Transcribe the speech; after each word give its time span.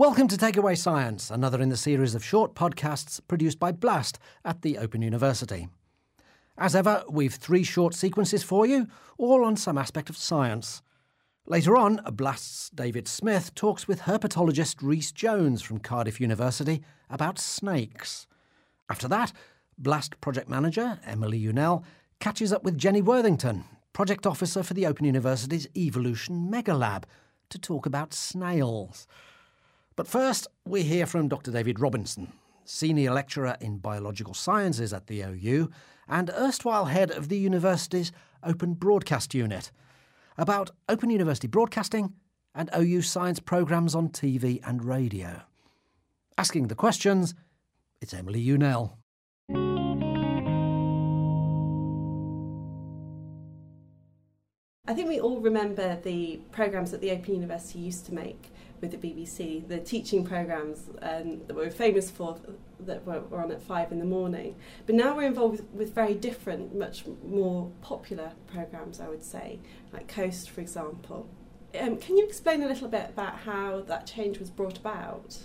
Welcome 0.00 0.28
to 0.28 0.36
Takeaway 0.38 0.78
Science, 0.78 1.30
another 1.30 1.60
in 1.60 1.68
the 1.68 1.76
series 1.76 2.14
of 2.14 2.24
short 2.24 2.54
podcasts 2.54 3.20
produced 3.28 3.58
by 3.58 3.70
Blast 3.70 4.18
at 4.46 4.62
the 4.62 4.78
Open 4.78 5.02
University. 5.02 5.68
As 6.56 6.74
ever, 6.74 7.04
we've 7.10 7.34
three 7.34 7.64
short 7.64 7.92
sequences 7.92 8.42
for 8.42 8.64
you, 8.64 8.86
all 9.18 9.44
on 9.44 9.58
some 9.58 9.76
aspect 9.76 10.08
of 10.08 10.16
science. 10.16 10.80
Later 11.44 11.76
on, 11.76 12.00
Blast's 12.12 12.70
David 12.70 13.08
Smith 13.08 13.54
talks 13.54 13.86
with 13.86 14.00
herpetologist 14.00 14.76
Rhys 14.80 15.12
Jones 15.12 15.60
from 15.60 15.80
Cardiff 15.80 16.18
University 16.18 16.82
about 17.10 17.38
snakes. 17.38 18.26
After 18.88 19.06
that, 19.08 19.34
Blast 19.76 20.18
project 20.22 20.48
manager 20.48 20.98
Emily 21.04 21.42
Unell 21.42 21.84
catches 22.20 22.54
up 22.54 22.64
with 22.64 22.78
Jenny 22.78 23.02
Worthington, 23.02 23.64
project 23.92 24.26
officer 24.26 24.62
for 24.62 24.72
the 24.72 24.86
Open 24.86 25.04
University's 25.04 25.68
Evolution 25.76 26.48
Mega 26.48 26.72
Lab, 26.72 27.06
to 27.50 27.58
talk 27.58 27.84
about 27.84 28.14
snails. 28.14 29.06
But 30.00 30.08
first, 30.08 30.48
we 30.64 30.82
hear 30.82 31.04
from 31.04 31.28
Dr. 31.28 31.50
David 31.50 31.78
Robinson, 31.78 32.32
senior 32.64 33.12
lecturer 33.12 33.58
in 33.60 33.76
biological 33.76 34.32
sciences 34.32 34.94
at 34.94 35.08
the 35.08 35.20
OU 35.20 35.70
and 36.08 36.30
erstwhile 36.30 36.86
head 36.86 37.10
of 37.10 37.28
the 37.28 37.36
university's 37.36 38.10
Open 38.42 38.72
Broadcast 38.72 39.34
Unit, 39.34 39.70
about 40.38 40.70
Open 40.88 41.10
University 41.10 41.48
broadcasting 41.48 42.14
and 42.54 42.70
OU 42.74 43.02
science 43.02 43.40
programmes 43.40 43.94
on 43.94 44.08
TV 44.08 44.66
and 44.66 44.82
radio. 44.86 45.42
Asking 46.38 46.68
the 46.68 46.74
questions, 46.74 47.34
it's 48.00 48.14
Emily 48.14 48.42
Unell. 48.42 48.92
I 54.86 54.94
think 54.94 55.10
we 55.10 55.20
all 55.20 55.40
remember 55.40 55.98
the 56.02 56.40
programmes 56.52 56.90
that 56.92 57.02
the 57.02 57.10
Open 57.10 57.34
University 57.34 57.80
used 57.80 58.06
to 58.06 58.14
make 58.14 58.50
with 58.80 58.90
the 58.92 58.96
BBC, 58.96 59.66
the 59.68 59.78
teaching 59.78 60.24
programmes 60.24 60.88
um, 61.02 61.40
that 61.46 61.54
we 61.54 61.64
were 61.64 61.70
famous 61.70 62.10
for 62.10 62.38
that 62.80 63.06
were, 63.06 63.20
were, 63.20 63.42
on 63.42 63.52
at 63.52 63.62
five 63.62 63.92
in 63.92 63.98
the 63.98 64.04
morning. 64.04 64.56
But 64.86 64.94
now 64.94 65.16
we're 65.16 65.26
involved 65.26 65.58
with, 65.58 65.68
with 65.72 65.94
very 65.94 66.14
different, 66.14 66.74
much 66.74 67.04
more 67.24 67.70
popular 67.82 68.32
programmes, 68.46 69.00
I 69.00 69.08
would 69.08 69.22
say, 69.22 69.58
like 69.92 70.08
Coast, 70.08 70.50
for 70.50 70.60
example. 70.60 71.28
Um, 71.78 71.98
can 71.98 72.16
you 72.16 72.26
explain 72.26 72.62
a 72.62 72.66
little 72.66 72.88
bit 72.88 73.10
about 73.10 73.40
how 73.40 73.82
that 73.82 74.06
change 74.06 74.38
was 74.38 74.50
brought 74.50 74.78
about? 74.78 75.38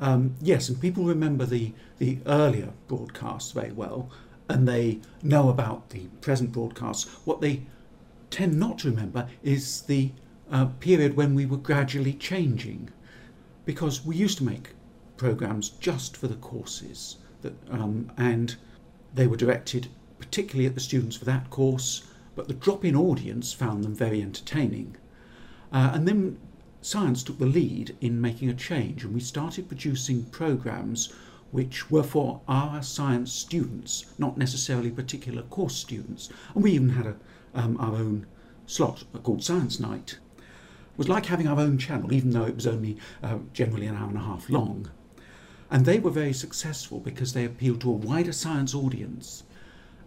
Um, 0.00 0.34
yes, 0.40 0.68
and 0.68 0.80
people 0.80 1.04
remember 1.04 1.46
the, 1.46 1.72
the 1.98 2.18
earlier 2.26 2.70
broadcasts 2.88 3.52
very 3.52 3.72
well, 3.72 4.10
and 4.48 4.66
they 4.66 5.00
know 5.22 5.48
about 5.48 5.90
the 5.90 6.08
present 6.20 6.52
broadcasts. 6.52 7.04
What 7.24 7.40
they 7.40 7.62
tend 8.30 8.58
not 8.58 8.78
to 8.80 8.90
remember 8.90 9.28
is 9.42 9.82
the 9.82 10.10
uh, 10.52 10.66
period 10.78 11.16
when 11.16 11.34
we 11.34 11.46
were 11.46 11.56
gradually 11.56 12.12
changing, 12.12 12.90
because 13.64 14.04
we 14.04 14.14
used 14.14 14.38
to 14.38 14.44
make 14.44 14.70
programs 15.16 15.70
just 15.70 16.16
for 16.16 16.28
the 16.28 16.36
courses, 16.36 17.16
that, 17.40 17.54
um, 17.70 18.12
and 18.16 18.54
they 19.14 19.26
were 19.26 19.36
directed 19.36 19.88
particularly 20.18 20.66
at 20.66 20.74
the 20.74 20.80
students 20.80 21.16
for 21.16 21.24
that 21.24 21.50
course, 21.50 22.04
but 22.36 22.46
the 22.46 22.54
drop-in 22.54 22.94
audience 22.94 23.52
found 23.52 23.82
them 23.82 23.94
very 23.94 24.22
entertaining. 24.22 24.96
Uh, 25.72 25.90
and 25.94 26.06
then 26.06 26.38
science 26.80 27.22
took 27.22 27.38
the 27.38 27.46
lead 27.46 27.96
in 28.00 28.20
making 28.20 28.48
a 28.48 28.54
change, 28.54 29.04
and 29.04 29.12
we 29.12 29.20
started 29.20 29.68
producing 29.68 30.24
programs 30.26 31.12
which 31.50 31.90
were 31.90 32.02
for 32.02 32.40
our 32.48 32.82
science 32.82 33.32
students, 33.32 34.06
not 34.18 34.38
necessarily 34.38 34.90
particular 34.90 35.42
course 35.42 35.76
students. 35.76 36.30
And 36.54 36.62
we 36.62 36.72
even 36.72 36.90
had 36.90 37.06
a 37.06 37.16
um, 37.54 37.76
our 37.78 37.96
own 37.96 38.26
slot 38.66 39.04
called 39.22 39.44
Science 39.44 39.78
Night. 39.78 40.18
Was 40.96 41.08
like 41.08 41.26
having 41.26 41.48
our 41.48 41.58
own 41.58 41.78
channel, 41.78 42.12
even 42.12 42.30
though 42.30 42.44
it 42.44 42.54
was 42.54 42.66
only 42.66 42.98
uh, 43.22 43.38
generally 43.52 43.86
an 43.86 43.96
hour 43.96 44.08
and 44.08 44.18
a 44.18 44.20
half 44.20 44.50
long. 44.50 44.90
And 45.70 45.86
they 45.86 45.98
were 45.98 46.10
very 46.10 46.34
successful 46.34 47.00
because 47.00 47.32
they 47.32 47.46
appealed 47.46 47.80
to 47.80 47.90
a 47.90 47.94
wider 47.94 48.32
science 48.32 48.74
audience. 48.74 49.42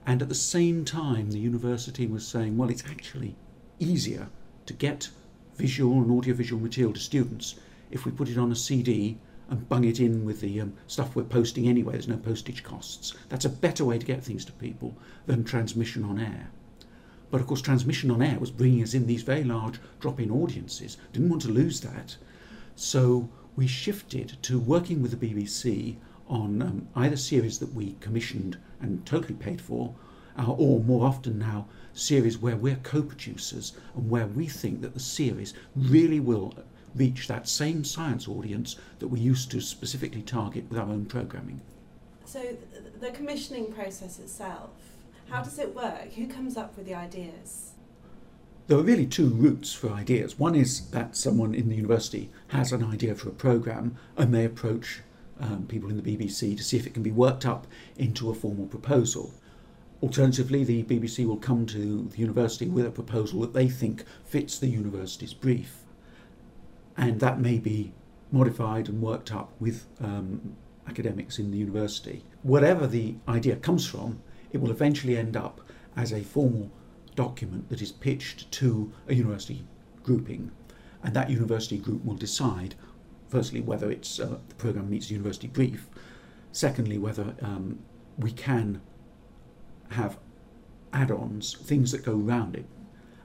And 0.05 0.21
at 0.21 0.29
the 0.29 0.35
same 0.35 0.85
time, 0.85 1.31
the 1.31 1.39
university 1.39 2.05
was 2.05 2.27
saying, 2.27 2.55
well, 2.55 2.69
it's 2.69 2.85
actually 2.85 3.35
easier 3.79 4.29
to 4.67 4.73
get 4.73 5.09
visual 5.55 6.01
and 6.01 6.11
audiovisual 6.11 6.61
material 6.61 6.93
to 6.93 6.99
students 6.99 7.55
if 7.89 8.05
we 8.05 8.11
put 8.11 8.29
it 8.29 8.37
on 8.37 8.51
a 8.51 8.55
CD 8.55 9.17
and 9.49 9.69
bung 9.69 9.83
it 9.83 9.99
in 9.99 10.25
with 10.25 10.41
the 10.41 10.61
um, 10.61 10.73
stuff 10.87 11.15
we're 11.15 11.23
posting 11.23 11.67
anyway. 11.67 11.93
There's 11.93 12.07
no 12.07 12.17
postage 12.17 12.63
costs. 12.63 13.13
That's 13.29 13.45
a 13.45 13.49
better 13.49 13.85
way 13.85 13.97
to 13.97 14.05
get 14.05 14.23
things 14.23 14.45
to 14.45 14.51
people 14.53 14.95
than 15.25 15.43
transmission 15.43 16.03
on 16.03 16.19
air. 16.19 16.49
But 17.35 17.41
of 17.41 17.47
course, 17.47 17.61
transmission 17.61 18.11
on 18.11 18.21
air 18.21 18.39
was 18.39 18.49
bringing 18.49 18.81
us 18.81 18.93
in 18.93 19.07
these 19.07 19.21
very 19.21 19.43
large 19.43 19.77
drop 19.99 20.21
in 20.21 20.31
audiences. 20.31 20.95
Didn't 21.11 21.27
want 21.27 21.41
to 21.41 21.49
lose 21.49 21.81
that. 21.81 22.15
So 22.77 23.27
we 23.57 23.67
shifted 23.67 24.37
to 24.43 24.57
working 24.57 25.01
with 25.01 25.11
the 25.11 25.17
BBC 25.17 25.97
on 26.29 26.61
um, 26.61 26.87
either 26.95 27.17
series 27.17 27.59
that 27.59 27.73
we 27.73 27.97
commissioned 27.99 28.57
and 28.79 29.05
totally 29.05 29.33
paid 29.33 29.59
for, 29.59 29.93
uh, 30.39 30.49
or 30.49 30.79
more 30.79 31.05
often 31.05 31.37
now, 31.37 31.67
series 31.93 32.37
where 32.37 32.55
we're 32.55 32.79
co 32.83 33.01
producers 33.01 33.73
and 33.95 34.09
where 34.09 34.27
we 34.27 34.47
think 34.47 34.79
that 34.79 34.93
the 34.93 35.01
series 35.01 35.53
really 35.75 36.21
will 36.21 36.53
reach 36.95 37.27
that 37.27 37.49
same 37.49 37.83
science 37.83 38.29
audience 38.29 38.77
that 38.99 39.09
we 39.09 39.19
used 39.19 39.51
to 39.51 39.59
specifically 39.59 40.21
target 40.21 40.69
with 40.69 40.79
our 40.79 40.87
own 40.87 41.03
programming. 41.03 41.59
So, 42.23 42.55
the 43.01 43.11
commissioning 43.11 43.73
process 43.73 44.19
itself 44.19 44.69
how 45.29 45.41
does 45.41 45.59
it 45.59 45.75
work? 45.75 46.13
Who 46.13 46.27
comes 46.27 46.57
up 46.57 46.75
with 46.77 46.85
the 46.85 46.95
ideas? 46.95 47.71
There 48.67 48.77
are 48.77 48.83
really 48.83 49.05
two 49.05 49.29
routes 49.29 49.73
for 49.73 49.91
ideas. 49.91 50.39
One 50.39 50.55
is 50.55 50.89
that 50.89 51.15
someone 51.15 51.53
in 51.53 51.69
the 51.69 51.75
university 51.75 52.31
has 52.47 52.71
an 52.71 52.83
idea 52.83 53.13
for 53.13 53.29
a 53.29 53.33
programme 53.33 53.97
and 54.17 54.33
they 54.33 54.43
approach 54.43 55.01
um, 55.39 55.65
people 55.67 55.89
in 55.89 56.01
the 56.01 56.17
BBC 56.17 56.57
to 56.57 56.63
see 56.63 56.77
if 56.77 56.87
it 56.87 56.93
can 56.93 57.03
be 57.03 57.11
worked 57.11 57.45
up 57.45 57.67
into 57.97 58.29
a 58.29 58.33
formal 58.33 58.65
proposal. 58.65 59.33
Alternatively, 60.01 60.63
the 60.63 60.83
BBC 60.83 61.25
will 61.25 61.37
come 61.37 61.65
to 61.67 62.07
the 62.11 62.17
university 62.17 62.67
with 62.67 62.85
a 62.85 62.91
proposal 62.91 63.41
that 63.41 63.53
they 63.53 63.67
think 63.67 64.03
fits 64.23 64.57
the 64.57 64.67
university's 64.67 65.33
brief, 65.33 65.83
and 66.97 67.19
that 67.19 67.39
may 67.39 67.57
be 67.57 67.93
modified 68.31 68.89
and 68.89 69.01
worked 69.01 69.33
up 69.33 69.51
with 69.59 69.85
um, 70.01 70.55
academics 70.87 71.39
in 71.39 71.51
the 71.51 71.57
university. 71.57 72.23
Whatever 72.43 72.87
the 72.87 73.15
idea 73.27 73.55
comes 73.55 73.87
from, 73.87 74.21
it 74.55 74.61
will 74.61 74.71
eventually 74.71 75.17
end 75.17 75.35
up 75.35 75.59
as 75.97 76.13
a 76.13 76.21
formal 76.21 76.71
document 77.15 77.67
that 77.67 77.81
is 77.81 77.91
pitched 77.91 78.49
to 78.51 78.91
a 79.09 79.13
university 79.13 79.65
grouping, 80.01 80.49
and 81.03 81.13
that 81.13 81.29
university 81.29 81.77
group 81.77 82.03
will 82.05 82.15
decide, 82.15 82.73
firstly, 83.27 83.59
whether 83.59 83.91
it's 83.91 84.17
uh, 84.17 84.37
the 84.47 84.55
program 84.55 84.89
meets 84.89 85.07
the 85.07 85.13
university 85.13 85.47
brief, 85.47 85.89
secondly, 86.53 86.97
whether 86.97 87.35
um, 87.41 87.79
we 88.17 88.31
can 88.31 88.81
have 89.89 90.17
add-ons, 90.93 91.55
things 91.55 91.91
that 91.91 92.05
go 92.05 92.17
around 92.17 92.55
it, 92.55 92.65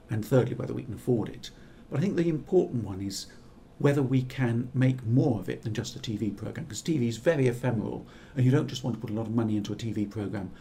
and 0.09 0.25
thirdly, 0.25 0.55
whether 0.55 0.73
we 0.73 0.83
can 0.83 0.95
afford 0.95 1.29
it. 1.29 1.49
But 1.89 1.99
I 1.99 2.01
think 2.01 2.17
the 2.17 2.27
important 2.27 2.83
one 2.83 3.01
is 3.01 3.27
whether 3.79 4.03
we 4.03 4.21
can 4.21 4.69
make 4.73 5.05
more 5.05 5.39
of 5.39 5.49
it 5.49 5.61
than 5.61 5.73
just 5.73 5.95
a 5.95 5.99
TV 5.99 6.35
program, 6.35 6.65
because 6.65 6.83
TV 6.83 7.07
is 7.07 7.17
very 7.17 7.47
ephemeral, 7.47 8.05
and 8.35 8.45
you 8.45 8.51
don't 8.51 8.67
just 8.67 8.83
want 8.83 8.97
to 8.97 8.99
put 8.99 9.09
a 9.09 9.13
lot 9.13 9.27
of 9.27 9.33
money 9.33 9.55
into 9.55 9.71
a 9.71 9.77
TV 9.77 10.09
program 10.09 10.51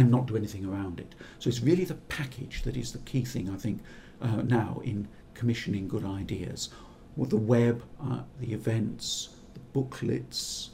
and 0.00 0.10
not 0.10 0.26
do 0.26 0.36
anything 0.36 0.64
around 0.64 1.00
it. 1.00 1.14
So 1.38 1.48
it's 1.48 1.60
really 1.60 1.84
the 1.84 1.94
package 1.94 2.62
that 2.62 2.76
is 2.76 2.92
the 2.92 2.98
key 3.00 3.24
thing, 3.24 3.50
I 3.50 3.56
think, 3.56 3.80
uh, 4.20 4.42
now 4.42 4.80
in 4.84 5.08
commissioning 5.34 5.88
good 5.88 6.04
ideas. 6.04 6.70
Well, 7.16 7.28
the 7.28 7.36
web, 7.36 7.82
uh, 8.02 8.22
the 8.40 8.52
events, 8.52 9.30
the 9.54 9.60
booklets, 9.72 10.70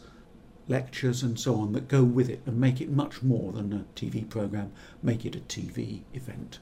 lectures, 0.69 1.23
and 1.23 1.39
so 1.39 1.57
on 1.57 1.73
that 1.73 1.89
go 1.89 2.03
with 2.05 2.29
it 2.29 2.43
and 2.47 2.59
make 2.59 2.81
it 2.81 2.91
much 2.91 3.23
more 3.23 3.53
than 3.53 3.73
a 3.73 3.85
TV 3.99 4.29
program, 4.29 4.73
make 5.03 5.25
it 5.25 5.37
a 5.37 5.41
TV 5.41 6.03
event. 6.13 6.59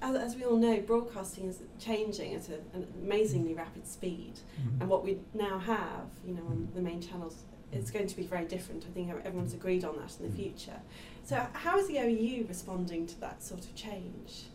As, 0.00 0.14
as 0.14 0.36
we 0.36 0.44
all 0.44 0.56
know, 0.56 0.80
broadcasting 0.80 1.48
is 1.48 1.60
changing 1.80 2.34
at 2.34 2.48
a, 2.48 2.54
an 2.76 2.86
amazingly 3.02 3.54
rapid 3.54 3.86
speed, 3.86 4.34
mm-hmm. 4.60 4.80
and 4.80 4.88
what 4.88 5.04
we 5.04 5.18
now 5.34 5.58
have, 5.58 6.06
you 6.24 6.34
know, 6.34 6.42
on 6.42 6.68
the 6.74 6.80
main 6.80 7.00
channels, 7.00 7.42
is 7.72 7.90
going 7.90 8.06
to 8.06 8.16
be 8.16 8.22
very 8.22 8.44
different. 8.44 8.84
I 8.88 8.92
think 8.92 9.10
everyone's 9.24 9.54
agreed 9.54 9.84
on 9.84 9.96
that 9.96 10.16
in 10.18 10.26
the 10.26 10.28
mm-hmm. 10.28 10.36
future. 10.36 10.80
So, 11.24 11.46
how 11.52 11.78
is 11.78 11.88
the 11.88 11.98
OU 11.98 12.46
responding 12.48 13.06
to 13.06 13.20
that 13.20 13.42
sort 13.42 13.64
of 13.64 13.74
change? 13.74 14.46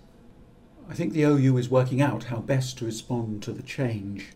I 0.90 0.94
think 0.96 1.14
the 1.14 1.24
OU 1.24 1.58
is 1.58 1.70
working 1.70 2.02
out 2.02 2.26
how 2.26 2.38
best 2.38 2.78
to 2.80 2.86
respond 2.86 3.42
to 3.44 3.52
the 3.52 3.64
change. 3.64 4.34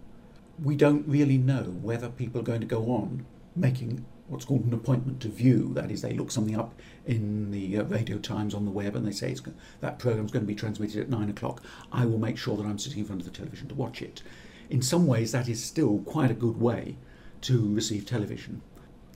We 0.63 0.75
don't 0.75 1.07
really 1.07 1.38
know 1.38 1.63
whether 1.81 2.09
people 2.09 2.39
are 2.39 2.44
going 2.44 2.62
to 2.62 2.68
go 2.68 2.91
on 2.91 3.25
making 3.56 4.06
what's 4.27 4.45
called 4.45 4.65
an 4.65 4.74
appointment 4.74 5.21
to 5.21 5.30
view. 5.30 5.73
That 5.73 5.91
is, 5.91 6.01
they 6.01 6.13
look 6.13 6.31
something 6.31 6.57
up 6.57 6.73
in 7.06 7.51
the 7.51 7.77
uh, 7.77 7.83
Radio 7.83 8.18
Times 8.18 8.53
on 8.53 8.65
the 8.65 8.71
web 8.71 8.95
and 8.95 9.06
they 9.06 9.12
say 9.12 9.31
it's, 9.31 9.41
that 9.81 10.00
program's 10.00 10.31
going 10.31 10.44
to 10.44 10.47
be 10.47 10.56
transmitted 10.56 11.01
at 11.01 11.09
nine 11.09 11.30
o'clock. 11.30 11.62
I 11.91 12.06
will 12.06 12.19
make 12.19 12.38
sure 12.38 12.57
that 12.57 12.65
I'm 12.65 12.80
sitting 12.80 13.00
in 13.00 13.06
front 13.06 13.21
of 13.21 13.25
the 13.25 13.38
television 13.38 13.68
to 13.69 13.75
watch 13.75 14.01
it. 14.01 14.21
In 14.69 14.81
some 14.81 15.07
ways, 15.07 15.31
that 15.31 15.47
is 15.47 15.63
still 15.63 16.00
quite 16.00 16.31
a 16.31 16.35
good 16.35 16.59
way 16.59 16.97
to 17.42 17.74
receive 17.74 18.06
television. 18.06 18.62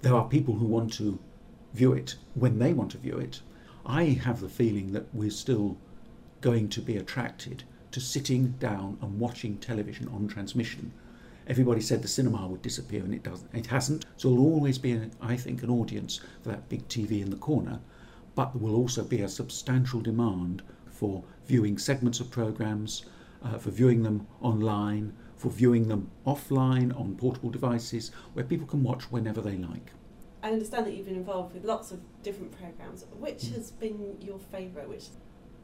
There 0.01 0.15
are 0.15 0.27
people 0.27 0.56
who 0.56 0.65
want 0.65 0.94
to 0.94 1.19
view 1.73 1.94
it 1.94 2.15
when 2.33 2.59
they 2.59 2.73
want 2.73 2.91
to 2.91 2.97
view 2.97 3.18
it. 3.18 3.41
I 3.85 4.03
have 4.06 4.41
the 4.41 4.50
feeling 4.50 4.94
that 4.94 5.13
we're 5.13 5.31
still 5.31 5.77
going 6.41 6.69
to 6.69 6.81
be 6.81 6.97
attracted 6.97 7.63
to 7.91 8.00
sitting 8.00 8.51
down 8.59 8.97
and 9.01 9.19
watching 9.19 9.57
television 9.57 10.07
on 10.07 10.27
transmission 10.27 10.91
everybody 11.47 11.81
said 11.81 12.01
the 12.01 12.07
cinema 12.07 12.47
would 12.47 12.62
disappear, 12.62 13.03
and 13.03 13.13
it 13.13 13.23
doesn't. 13.23 13.53
It 13.53 13.68
hasn't. 13.68 14.06
So 14.15 14.29
there'll 14.29 14.45
always 14.45 14.77
be, 14.77 15.00
I 15.21 15.35
think, 15.35 15.63
an 15.63 15.69
audience 15.69 16.21
for 16.41 16.50
that 16.50 16.69
big 16.69 16.88
TV 16.88 17.21
in 17.21 17.29
the 17.29 17.35
corner, 17.35 17.79
but 18.35 18.53
there 18.53 18.62
will 18.62 18.75
also 18.75 19.03
be 19.03 19.21
a 19.21 19.27
substantial 19.27 20.01
demand 20.01 20.62
for 20.88 21.24
viewing 21.47 21.77
segments 21.77 22.19
of 22.19 22.31
programs, 22.31 23.06
uh, 23.44 23.57
for 23.57 23.71
viewing 23.71 24.03
them 24.03 24.27
online, 24.41 25.13
for 25.41 25.49
viewing 25.49 25.88
them 25.88 26.11
offline 26.27 26.97
on 26.99 27.15
portable 27.15 27.49
devices, 27.49 28.11
where 28.33 28.45
people 28.45 28.67
can 28.67 28.83
watch 28.83 29.11
whenever 29.11 29.41
they 29.41 29.57
like. 29.57 29.91
I 30.43 30.51
understand 30.51 30.85
that 30.85 30.93
you've 30.93 31.07
been 31.07 31.15
involved 31.15 31.55
with 31.55 31.65
lots 31.65 31.91
of 31.91 31.99
different 32.21 32.51
programs. 32.51 33.05
Which 33.17 33.45
mm. 33.45 33.55
has 33.55 33.71
been 33.71 34.17
your 34.21 34.38
favourite? 34.38 34.88
Which 34.88 35.05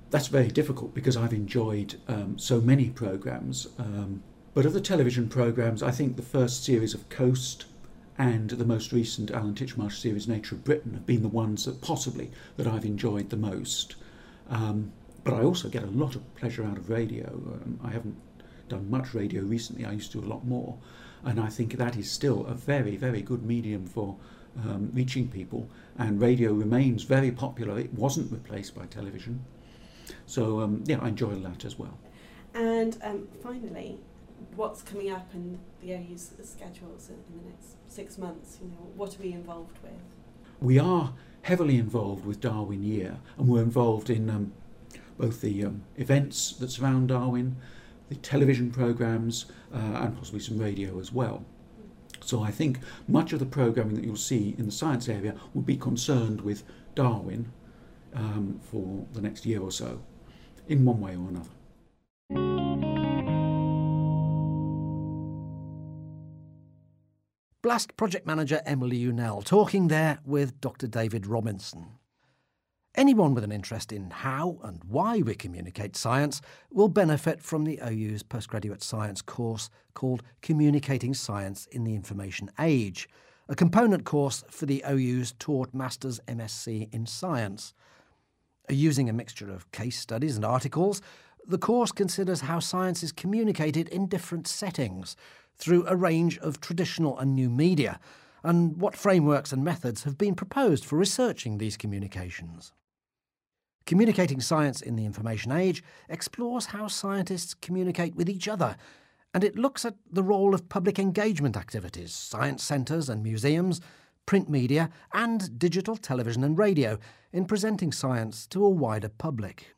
that's 0.09 0.27
very 0.27 0.47
difficult 0.47 0.95
because 0.95 1.15
I've 1.15 1.33
enjoyed 1.33 1.95
um, 2.07 2.39
so 2.39 2.59
many 2.59 2.89
programs. 2.89 3.68
Um, 3.77 4.24
but 4.56 4.65
of 4.65 4.74
the 4.74 4.81
television 4.81 5.29
programs, 5.29 5.83
I 5.83 5.91
think 5.91 6.15
the 6.15 6.24
first 6.24 6.63
series 6.63 6.95
of 6.95 7.07
Coast 7.09 7.65
and 8.18 8.50
the 8.50 8.65
most 8.65 8.91
recent 8.91 9.29
Alan 9.29 9.53
Titchmarsh 9.53 10.01
series, 10.01 10.27
Nature 10.27 10.56
of 10.56 10.63
Britain, 10.63 10.95
have 10.95 11.06
been 11.06 11.21
the 11.21 11.27
ones 11.27 11.65
that 11.65 11.81
possibly 11.81 12.31
that 12.56 12.65
I've 12.65 12.85
enjoyed 12.85 13.29
the 13.29 13.38
most. 13.38 13.95
Um, 14.50 14.91
but 15.24 15.35
I 15.35 15.44
also 15.44 15.69
get 15.69 15.83
a 15.83 15.88
lot 15.88 16.15
of 16.15 16.35
pleasure 16.35 16.63
out 16.65 16.77
of 16.77 16.89
radio. 16.89 17.27
Um, 17.27 17.79
I 17.83 17.91
haven't 17.91 18.18
done 18.69 18.89
much 18.89 19.13
radio 19.13 19.41
recently. 19.41 19.85
I 19.85 19.91
used 19.91 20.11
to 20.11 20.21
do 20.21 20.27
a 20.27 20.29
lot 20.29 20.45
more, 20.45 20.77
and 21.23 21.39
I 21.39 21.47
think 21.47 21.73
that 21.73 21.97
is 21.97 22.09
still 22.09 22.45
a 22.45 22.53
very, 22.53 22.95
very 22.97 23.21
good 23.21 23.43
medium 23.43 23.85
for 23.85 24.15
um, 24.65 24.91
reaching 24.93 25.27
people. 25.27 25.69
And 25.97 26.21
radio 26.21 26.53
remains 26.53 27.03
very 27.03 27.31
popular. 27.31 27.79
It 27.79 27.93
wasn't 27.93 28.31
replaced 28.31 28.75
by 28.75 28.85
television. 28.85 29.45
So 30.25 30.61
um, 30.61 30.83
yeah, 30.85 30.99
I 31.01 31.09
enjoy 31.09 31.35
that 31.35 31.65
as 31.65 31.77
well. 31.77 31.97
And 32.53 32.97
um, 33.03 33.27
finally, 33.43 33.99
what's 34.55 34.81
coming 34.81 35.11
up 35.11 35.27
in 35.33 35.59
the 35.81 35.93
OU's 35.93 36.31
schedules 36.43 37.09
in 37.09 37.37
the 37.37 37.49
next 37.49 37.75
six 37.87 38.17
months? 38.17 38.57
You 38.61 38.69
know, 38.69 38.91
what 38.95 39.15
are 39.15 39.21
we 39.21 39.33
involved 39.33 39.77
with? 39.83 39.91
We 40.59 40.79
are 40.79 41.13
heavily 41.43 41.77
involved 41.77 42.25
with 42.25 42.41
Darwin 42.41 42.83
Year, 42.83 43.17
and 43.37 43.47
we're 43.47 43.61
involved 43.61 44.09
in 44.09 44.29
um, 44.29 44.53
both 45.17 45.41
the 45.41 45.65
um, 45.65 45.83
events 45.97 46.53
that 46.53 46.71
surround 46.71 47.09
Darwin, 47.09 47.57
the 48.09 48.15
television 48.15 48.71
programs, 48.71 49.45
uh, 49.74 49.77
and 49.77 50.18
possibly 50.18 50.39
some 50.39 50.57
radio 50.57 51.00
as 51.00 51.12
well. 51.12 51.45
So 52.21 52.42
I 52.42 52.51
think 52.51 52.80
much 53.07 53.33
of 53.33 53.39
the 53.39 53.45
programming 53.45 53.95
that 53.95 54.04
you'll 54.04 54.15
see 54.15 54.56
in 54.57 54.65
the 54.65 54.71
science 54.71 55.07
area 55.07 55.36
will 55.54 55.62
be 55.62 55.77
concerned 55.77 56.42
with 56.42 56.63
Darwin 56.95 57.51
um, 58.13 58.59
for 58.63 59.06
the 59.13 59.21
next 59.21 59.45
year 59.45 59.62
or 59.62 59.71
so, 59.71 60.01
in 60.68 60.83
one 60.83 61.00
way 61.00 61.15
or 61.15 61.30
another. 61.30 61.50
Blast 67.62 67.98
project 67.98 68.25
manager 68.25 68.62
Emily 68.65 68.98
Unell 69.03 69.44
talking 69.44 69.89
there 69.89 70.19
with 70.25 70.60
Dr. 70.62 70.88
David 70.88 71.27
Robinson. 71.27 71.88
Anyone 72.97 73.35
with 73.35 73.44
an 73.44 73.51
interest 73.51 73.91
in 73.91 74.09
how 74.09 74.57
and 74.63 74.83
why 74.83 75.21
we 75.21 75.35
communicate 75.35 75.95
science 75.95 76.41
will 76.71 76.88
benefit 76.88 77.44
from 77.44 77.63
the 77.63 77.79
OU's 77.79 78.23
postgraduate 78.23 78.81
science 78.81 79.21
course 79.21 79.69
called 79.94 80.23
Communicating 80.41 81.13
Science 81.13 81.67
in 81.67 81.83
the 81.83 81.94
Information 81.94 82.49
Age, 82.59 83.07
a 83.47 83.55
component 83.55 84.03
course 84.03 84.44
for 84.49 84.65
the 84.65 84.83
OU's 84.89 85.31
taught 85.38 85.75
Masters 85.75 86.19
MSc 86.27 86.91
in 86.91 87.05
Science. 87.05 87.75
Uh, 88.67 88.73
using 88.73 89.07
a 89.07 89.13
mixture 89.13 89.51
of 89.51 89.71
case 89.71 90.00
studies 90.00 90.35
and 90.35 90.43
articles, 90.43 91.00
the 91.45 91.59
course 91.59 91.91
considers 91.91 92.41
how 92.41 92.59
science 92.59 93.03
is 93.03 93.11
communicated 93.11 93.88
in 93.89 94.07
different 94.07 94.47
settings 94.47 95.15
through 95.55 95.85
a 95.85 95.95
range 95.95 96.39
of 96.39 96.59
traditional 96.61 97.19
and 97.19 97.35
new 97.35 97.51
media, 97.51 98.00
and 98.43 98.81
what 98.81 98.95
frameworks 98.95 99.53
and 99.53 99.63
methods 99.63 100.03
have 100.03 100.17
been 100.17 100.33
proposed 100.33 100.83
for 100.83 100.97
researching 100.97 101.59
these 101.59 101.77
communications. 101.77 102.73
Communicating 103.88 104.39
Science 104.42 104.81
in 104.81 104.98
the 104.98 105.06
Information 105.06 105.54
Age 105.54 105.81
explores 106.10 106.66
how 106.68 106.89
scientists 106.89 107.54
communicate 107.54 108.16
with 108.16 108.30
each 108.30 108.50
other, 108.50 108.75
and 109.34 109.45
it 109.45 109.57
looks 109.57 109.86
at 109.86 109.95
the 110.12 110.24
role 110.24 110.54
of 110.54 110.68
public 110.68 111.00
engagement 111.00 111.56
activities, 111.56 112.13
science 112.13 112.62
centres 112.62 113.07
and 113.07 113.24
museums, 113.24 113.80
print 114.25 114.50
media, 114.50 114.89
and 115.13 115.57
digital 115.57 115.95
television 115.95 116.44
and 116.44 116.57
radio 116.57 117.00
in 117.31 117.45
presenting 117.45 117.94
science 117.94 118.45
to 118.48 118.66
a 118.66 118.69
wider 118.69 119.07
public. 119.07 119.74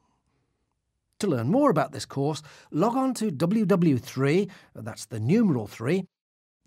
To 1.19 1.27
learn 1.27 1.49
more 1.49 1.69
about 1.69 1.91
this 1.91 2.05
course, 2.05 2.41
log 2.71 2.97
on 2.97 3.13
to 3.13 3.29
ww3, 3.29 4.49
that's 4.73 5.05
the 5.05 5.19
numeral 5.19 5.67
3, 5.67 6.03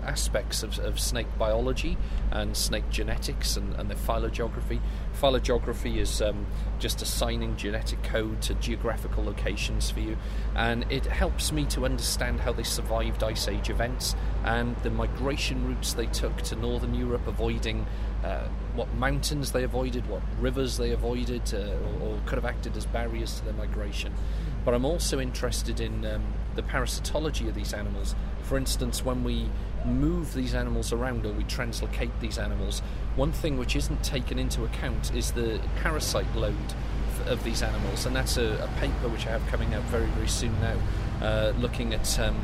aspects 0.04 0.64
of, 0.64 0.78
of, 0.80 1.00
snake 1.00 1.28
biology 1.38 1.98
and 2.30 2.58
snake 2.58 2.90
genetics 2.90 3.56
and, 3.56 3.74
and 3.76 3.90
the 3.90 3.96
phylogeography. 3.96 4.82
Phylogeography 5.14 5.98
is 5.98 6.22
um, 6.22 6.46
just 6.78 7.02
assigning 7.02 7.56
genetic 7.56 8.04
code 8.04 8.42
to 8.42 8.54
geographical 8.56 9.24
locations 9.24 9.90
for 9.90 10.02
you, 10.02 10.18
and 10.58 10.86
it 10.92 11.06
helps 11.06 11.54
me 11.54 11.64
to 11.68 11.86
understand 11.86 12.42
how 12.42 12.52
they 12.52 12.64
survived 12.64 13.24
ice 13.24 13.48
age 13.48 13.70
events 13.70 14.14
and 14.44 14.76
the 14.80 14.90
migration 14.90 15.66
routes 15.66 15.94
they 15.94 16.08
took 16.08 16.36
to 16.42 16.56
northern 16.58 16.94
Europe, 16.94 17.28
avoiding 17.28 17.86
uh, 18.26 18.46
what 18.76 18.94
mountains 18.96 19.54
they 19.54 19.64
avoided, 19.64 20.06
what 20.10 20.22
rivers 20.42 20.76
they 20.76 20.92
avoided, 20.92 21.54
uh, 21.54 21.60
or, 22.04 22.10
or, 22.10 22.20
could 22.26 22.38
have 22.38 22.46
acted 22.46 22.76
as 22.76 22.86
barriers 22.86 23.40
to 23.40 23.46
their 23.46 23.54
migration. 23.54 24.14
But 24.66 24.74
I'm 24.74 24.84
also 24.84 25.18
interested 25.22 25.80
in 25.80 26.06
um, 26.06 26.24
the 26.58 26.64
parasitology 26.64 27.48
of 27.48 27.56
these 27.56 27.74
animals. 27.74 28.16
For 28.44 28.58
instance, 28.58 29.06
when 29.06 29.24
we 29.24 29.50
move 29.86 30.34
these 30.34 30.54
animals 30.54 30.92
around 30.92 31.26
or 31.26 31.32
we 31.32 31.46
translocate 31.46 32.12
these 32.20 32.38
animals, 32.38 32.82
one 33.16 33.32
thing 33.32 33.58
which 33.58 33.78
isn't 33.78 34.04
taken 34.04 34.38
into 34.38 34.66
account 34.66 35.16
is 35.16 35.32
the 35.32 35.62
parasite 35.82 36.36
load 36.36 36.56
of 37.28 37.44
these 37.46 37.62
animals, 37.62 38.06
and 38.06 38.16
that's 38.16 38.38
a, 38.38 38.54
a 38.64 38.80
paper 38.80 39.08
which 39.08 39.26
I 39.26 39.32
have 39.32 39.48
coming 39.48 39.74
out 39.74 39.84
very, 39.84 40.06
very 40.08 40.28
soon 40.28 40.54
now, 40.60 40.78
uh, 41.22 41.54
looking 41.58 41.94
at 41.94 42.20
um, 42.20 42.38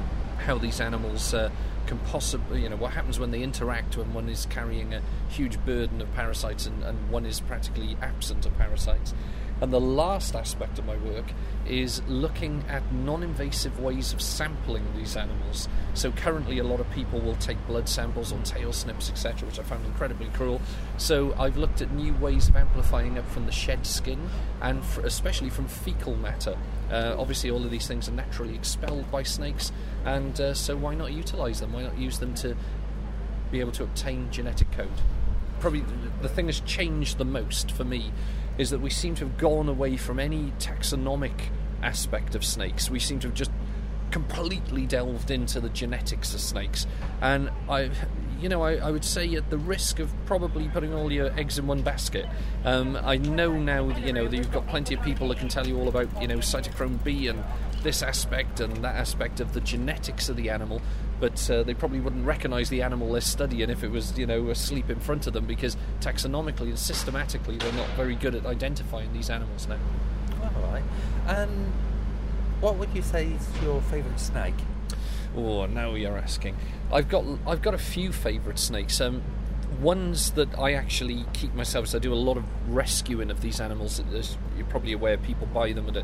how 0.45 0.57
these 0.57 0.79
animals. 0.79 1.33
Uh, 1.33 1.49
can 1.85 1.99
possibly, 1.99 2.63
you 2.63 2.69
know, 2.69 2.77
what 2.77 2.93
happens 2.93 3.19
when 3.19 3.31
they 3.31 3.43
interact 3.43 3.97
when 3.97 4.13
one 4.13 4.29
is 4.29 4.45
carrying 4.49 4.93
a 4.93 5.01
huge 5.29 5.63
burden 5.65 6.01
of 6.01 6.13
parasites 6.13 6.65
and, 6.65 6.81
and 6.81 7.09
one 7.11 7.25
is 7.25 7.41
practically 7.41 7.97
absent 8.01 8.45
of 8.45 8.57
parasites. 8.57 9.13
And 9.61 9.71
the 9.71 9.79
last 9.79 10.35
aspect 10.35 10.77
of 10.79 10.85
my 10.85 10.97
work 10.97 11.25
is 11.65 12.01
looking 12.07 12.63
at 12.67 12.83
non 12.91 13.23
invasive 13.23 13.79
ways 13.79 14.11
of 14.11 14.21
sampling 14.21 14.85
these 14.95 15.15
animals. 15.15 15.69
So, 15.93 16.11
currently, 16.11 16.59
a 16.59 16.63
lot 16.63 16.79
of 16.79 16.89
people 16.91 17.19
will 17.19 17.35
take 17.35 17.65
blood 17.67 17.87
samples 17.87 18.33
or 18.33 18.39
tail 18.39 18.73
snips, 18.73 19.09
etc., 19.09 19.47
which 19.47 19.59
I 19.59 19.63
found 19.63 19.85
incredibly 19.85 20.27
cruel. 20.27 20.59
So, 20.97 21.33
I've 21.37 21.57
looked 21.57 21.81
at 21.81 21.91
new 21.91 22.13
ways 22.15 22.49
of 22.49 22.55
amplifying 22.55 23.15
it 23.15 23.25
from 23.27 23.45
the 23.45 23.51
shed 23.51 23.85
skin 23.85 24.29
and 24.61 24.83
for, 24.83 25.01
especially 25.05 25.49
from 25.49 25.67
fecal 25.67 26.15
matter. 26.15 26.57
Uh, 26.91 27.15
obviously, 27.17 27.49
all 27.49 27.63
of 27.63 27.71
these 27.71 27.87
things 27.87 28.09
are 28.09 28.13
naturally 28.13 28.55
expelled 28.55 29.09
by 29.11 29.23
snakes, 29.23 29.71
and 30.05 30.39
uh, 30.41 30.53
so 30.53 30.75
why 30.75 30.93
not 30.95 31.13
utilize 31.13 31.59
them? 31.59 31.73
Why 31.73 31.83
not 31.83 31.97
use 31.97 32.19
them 32.19 32.33
to 32.35 32.55
be 33.51 33.59
able 33.59 33.71
to 33.73 33.83
obtain 33.83 34.29
genetic 34.31 34.71
code? 34.71 34.89
Probably 35.59 35.85
the 36.21 36.27
thing 36.27 36.47
that's 36.47 36.59
changed 36.59 37.17
the 37.17 37.25
most 37.25 37.71
for 37.71 37.85
me 37.85 38.11
is 38.57 38.69
that 38.69 38.79
we 38.79 38.89
seem 38.89 39.15
to 39.15 39.25
have 39.25 39.37
gone 39.37 39.67
away 39.67 39.97
from 39.97 40.19
any 40.19 40.53
taxonomic 40.59 41.49
aspect 41.81 42.35
of 42.35 42.45
snakes. 42.45 42.89
We 42.89 42.99
seem 42.99 43.19
to 43.19 43.27
have 43.27 43.35
just 43.35 43.51
completely 44.11 44.85
delved 44.85 45.31
into 45.31 45.59
the 45.59 45.69
genetics 45.69 46.35
of 46.35 46.39
snakes. 46.39 46.85
And 47.19 47.49
I, 47.67 47.89
you 48.39 48.47
know, 48.47 48.61
I, 48.61 48.75
I, 48.75 48.91
would 48.91 49.03
say 49.03 49.33
at 49.35 49.49
the 49.49 49.57
risk 49.57 49.97
of 49.97 50.13
probably 50.27 50.67
putting 50.67 50.93
all 50.93 51.11
your 51.11 51.33
eggs 51.37 51.57
in 51.57 51.65
one 51.65 51.81
basket, 51.81 52.27
um, 52.63 52.95
I 53.03 53.17
know 53.17 53.53
now, 53.53 53.87
that 53.87 54.05
you 54.05 54.13
know, 54.13 54.27
that 54.27 54.37
you've 54.37 54.51
got 54.51 54.67
plenty 54.67 54.93
of 54.93 55.01
people 55.01 55.29
that 55.29 55.39
can 55.39 55.47
tell 55.47 55.67
you 55.67 55.79
all 55.79 55.87
about, 55.87 56.21
you 56.21 56.27
know, 56.27 56.37
cytochrome 56.37 57.03
B 57.03 57.27
and 57.27 57.43
this 57.83 58.01
aspect 58.01 58.59
and 58.59 58.77
that 58.77 58.95
aspect 58.95 59.39
of 59.39 59.53
the 59.53 59.61
genetics 59.61 60.29
of 60.29 60.35
the 60.35 60.49
animal, 60.49 60.81
but 61.19 61.49
uh, 61.49 61.63
they 61.63 61.73
probably 61.73 61.99
wouldn't 61.99 62.25
recognise 62.25 62.69
the 62.69 62.81
animal 62.81 63.11
they're 63.11 63.21
studying 63.21 63.69
if 63.69 63.83
it 63.83 63.91
was, 63.91 64.17
you 64.17 64.25
know, 64.25 64.49
asleep 64.49 64.89
in 64.89 64.99
front 64.99 65.27
of 65.27 65.33
them 65.33 65.45
because 65.45 65.77
taxonomically 66.01 66.69
and 66.69 66.79
systematically 66.79 67.57
they're 67.57 67.73
not 67.73 67.87
very 67.89 68.15
good 68.15 68.35
at 68.35 68.45
identifying 68.45 69.11
these 69.13 69.29
animals 69.29 69.67
now. 69.67 69.79
All 70.41 70.71
right. 70.71 70.83
And 71.27 71.71
what 72.59 72.77
would 72.77 72.93
you 72.95 73.01
say 73.01 73.27
is 73.27 73.47
your 73.61 73.81
favourite 73.81 74.19
snake? 74.19 74.55
Oh, 75.35 75.65
now 75.65 75.95
you're 75.95 76.17
asking. 76.17 76.55
I've 76.91 77.09
got 77.09 77.25
I've 77.47 77.61
got 77.61 77.73
a 77.73 77.79
few 77.79 78.11
favourite 78.11 78.59
snakes. 78.59 79.01
Um, 79.01 79.23
ones 79.81 80.31
that 80.31 80.57
I 80.57 80.73
actually 80.73 81.25
keep 81.33 81.53
myself. 81.53 81.87
So 81.87 81.97
I 81.97 82.01
do 82.01 82.13
a 82.13 82.15
lot 82.15 82.37
of 82.37 82.43
rescuing 82.67 83.31
of 83.31 83.41
these 83.41 83.59
animals. 83.59 84.01
As 84.13 84.37
you're 84.55 84.67
probably 84.67 84.93
aware, 84.93 85.17
people 85.17 85.47
buy 85.47 85.73
them 85.73 85.89
at 85.89 85.97
a 85.97 86.03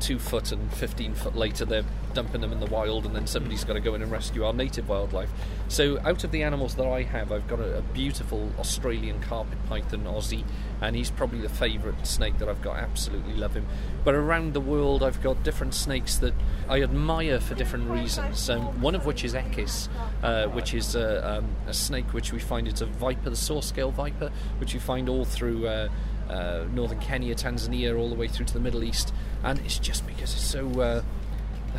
two 0.00 0.18
foot 0.18 0.52
and 0.52 0.72
15 0.74 1.14
foot 1.14 1.36
later 1.36 1.64
they're 1.64 1.84
dumping 2.14 2.40
them 2.40 2.52
in 2.52 2.60
the 2.60 2.66
wild 2.66 3.04
and 3.04 3.14
then 3.14 3.26
somebody's 3.26 3.64
got 3.64 3.74
to 3.74 3.80
go 3.80 3.94
in 3.94 4.02
and 4.02 4.10
rescue 4.10 4.44
our 4.44 4.52
native 4.52 4.88
wildlife. 4.88 5.30
So 5.68 5.98
out 6.00 6.22
of 6.24 6.30
the 6.30 6.42
animals 6.42 6.76
that 6.76 6.86
I 6.86 7.02
have, 7.02 7.32
I've 7.32 7.48
got 7.48 7.58
a, 7.58 7.78
a 7.78 7.82
beautiful 7.82 8.50
Australian 8.58 9.20
carpet 9.20 9.58
python 9.68 10.04
Aussie 10.04 10.44
and 10.80 10.94
he's 10.94 11.10
probably 11.10 11.40
the 11.40 11.48
favourite 11.48 12.06
snake 12.06 12.38
that 12.38 12.48
I've 12.48 12.62
got. 12.62 12.76
Absolutely 12.76 13.34
love 13.34 13.54
him. 13.54 13.66
But 14.04 14.14
around 14.14 14.54
the 14.54 14.60
world, 14.60 15.02
I've 15.02 15.22
got 15.22 15.42
different 15.42 15.74
snakes 15.74 16.16
that 16.18 16.34
I 16.68 16.82
admire 16.82 17.40
for 17.40 17.54
different 17.54 17.90
reasons. 17.90 18.48
Um, 18.48 18.80
one 18.80 18.94
of 18.94 19.06
which 19.06 19.24
is 19.24 19.34
Echis, 19.34 19.88
uh, 20.22 20.46
which 20.48 20.74
is 20.74 20.94
a, 20.94 21.38
um, 21.38 21.56
a, 21.66 21.74
snake 21.74 22.12
which 22.12 22.32
we 22.32 22.38
find 22.38 22.68
it's 22.68 22.80
a 22.80 22.86
viper, 22.86 23.30
the 23.30 23.36
saw 23.36 23.60
scale 23.60 23.90
viper, 23.90 24.30
which 24.58 24.74
you 24.74 24.80
find 24.80 25.08
all 25.08 25.24
through. 25.24 25.66
Uh, 25.66 25.88
uh, 26.28 26.64
northern 26.72 27.00
Kenya, 27.00 27.34
Tanzania, 27.34 27.98
all 27.98 28.08
the 28.08 28.14
way 28.14 28.28
through 28.28 28.46
to 28.46 28.54
the 28.54 28.60
Middle 28.60 28.84
East, 28.84 29.12
and 29.42 29.58
it's 29.60 29.78
just 29.78 30.06
because 30.06 30.34
it's 30.34 30.44
so 30.44 30.68
uh, 30.80 31.02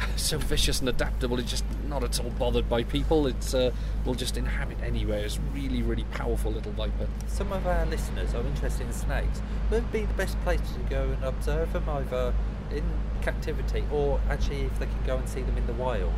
so 0.15 0.37
vicious 0.37 0.79
and 0.79 0.89
adaptable. 0.89 1.39
It's 1.39 1.49
just 1.49 1.65
not 1.87 2.03
at 2.03 2.19
all 2.19 2.29
bothered 2.31 2.69
by 2.69 2.83
people. 2.83 3.27
It 3.27 3.55
uh, 3.55 3.71
will 4.05 4.15
just 4.15 4.37
inhabit 4.37 4.77
anywhere. 4.83 5.23
It's 5.23 5.39
really, 5.53 5.81
really 5.81 6.05
powerful 6.11 6.51
little 6.51 6.71
viper. 6.73 7.07
Some 7.27 7.51
of 7.51 7.65
our 7.67 7.85
listeners 7.85 8.33
are 8.33 8.45
interested 8.45 8.87
in 8.87 8.93
snakes. 8.93 9.41
Would 9.71 9.91
be 9.91 10.05
the 10.05 10.13
best 10.13 10.39
place 10.41 10.61
to 10.73 10.79
go 10.89 11.03
and 11.03 11.23
observe 11.23 11.73
them, 11.73 11.87
either 11.89 12.33
in 12.71 12.83
captivity 13.21 13.83
or 13.91 14.19
actually 14.29 14.61
if 14.61 14.79
they 14.79 14.85
can 14.85 15.03
go 15.05 15.17
and 15.17 15.27
see 15.27 15.41
them 15.41 15.57
in 15.57 15.65
the 15.67 15.73
wild? 15.73 16.13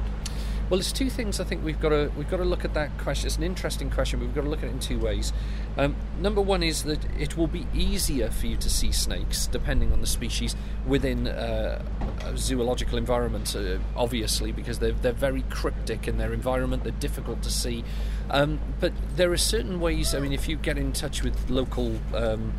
Well, 0.69 0.79
there's 0.79 0.91
two 0.91 1.09
things 1.09 1.39
I 1.39 1.45
think 1.45 1.63
we've 1.63 1.79
got 1.79 1.89
to 1.89 2.12
we've 2.17 2.29
got 2.29 2.38
to 2.38 2.43
look 2.43 2.65
at 2.65 2.74
that 2.74 2.97
question. 2.97 3.27
It's 3.27 3.38
an 3.38 3.43
interesting 3.43 3.89
question, 3.89 4.19
but 4.19 4.25
we've 4.25 4.36
got 4.36 4.41
to 4.41 4.50
look 4.50 4.63
at 4.63 4.65
it 4.65 4.71
in 4.71 4.79
two 4.79 5.00
ways. 5.00 5.31
Um, 5.77 5.95
number 6.19 6.41
one 6.41 6.62
is 6.62 6.83
that 6.83 7.00
it 7.17 7.38
will 7.38 7.47
be 7.47 7.65
easier 7.74 8.29
for 8.29 8.47
you 8.47 8.57
to 8.57 8.69
see 8.69 8.91
snakes, 8.91 9.47
depending 9.47 9.93
on 9.93 10.01
the 10.01 10.07
species, 10.07 10.57
within 10.86 11.27
uh, 11.27 11.81
a 12.25 12.36
zoological 12.36 12.97
environment. 12.97 13.55
Uh, 13.55 13.77
obviously, 13.95 14.51
because 14.51 14.79
they're 14.79 14.91
they're 14.91 15.13
very 15.13 15.43
cryptic 15.43 16.05
in 16.05 16.17
their 16.17 16.33
environment, 16.33 16.83
they're 16.83 16.91
difficult 16.91 17.41
to 17.43 17.50
see. 17.50 17.86
Um, 18.29 18.59
but 18.81 18.91
there 19.15 19.31
are 19.31 19.38
certain 19.38 19.79
ways. 19.79 20.13
I 20.13 20.19
mean, 20.19 20.33
if 20.33 20.50
you 20.50 20.57
get 20.57 20.77
in 20.77 20.91
touch 20.91 21.24
with 21.24 21.50
local 21.50 21.97
um, 22.13 22.53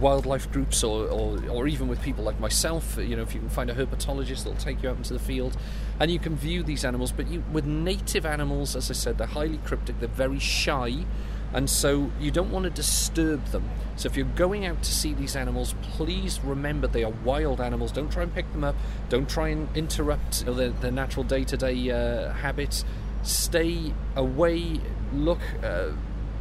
wildlife 0.00 0.52
groups 0.52 0.84
or, 0.84 1.06
or, 1.06 1.38
or, 1.48 1.66
even 1.66 1.88
with 1.88 2.02
people 2.02 2.24
like 2.24 2.38
myself, 2.40 2.98
you 2.98 3.16
know, 3.16 3.22
if 3.22 3.32
you 3.32 3.40
can 3.40 3.48
find 3.48 3.70
a 3.70 3.74
herpetologist 3.74 4.44
that'll 4.44 4.54
take 4.56 4.82
you 4.82 4.90
out 4.90 4.96
into 4.96 5.12
the 5.12 5.18
field 5.18 5.56
and 6.00 6.10
you 6.10 6.18
can 6.18 6.36
view 6.36 6.62
these 6.62 6.84
animals. 6.84 7.12
But 7.12 7.28
you, 7.28 7.42
with 7.52 7.64
native 7.64 8.26
animals, 8.26 8.76
as 8.76 8.90
I 8.90 8.94
said, 8.94 9.18
they're 9.18 9.26
highly 9.26 9.58
cryptic, 9.58 10.00
they're 10.00 10.08
very 10.08 10.38
shy, 10.38 11.04
and 11.52 11.70
so 11.70 12.10
you 12.20 12.30
don't 12.30 12.50
want 12.50 12.64
to 12.64 12.70
disturb 12.70 13.44
them. 13.46 13.68
So 13.96 14.08
if 14.08 14.16
you're 14.16 14.26
going 14.26 14.66
out 14.66 14.82
to 14.82 14.92
see 14.92 15.14
these 15.14 15.36
animals, 15.36 15.74
please 15.82 16.40
remember 16.42 16.88
they 16.88 17.04
are 17.04 17.12
wild 17.24 17.60
animals. 17.60 17.92
Don't 17.92 18.10
try 18.10 18.24
and 18.24 18.34
pick 18.34 18.50
them 18.52 18.64
up, 18.64 18.74
don't 19.08 19.28
try 19.28 19.48
and 19.48 19.68
interrupt 19.76 20.40
you 20.40 20.46
know, 20.46 20.54
their, 20.54 20.70
their, 20.70 20.90
natural 20.90 21.24
day 21.24 21.44
to 21.44 21.56
day 21.56 21.86
habits. 21.86 22.84
Stay 23.22 23.94
away, 24.16 24.80
look. 25.12 25.40
Uh, 25.62 25.90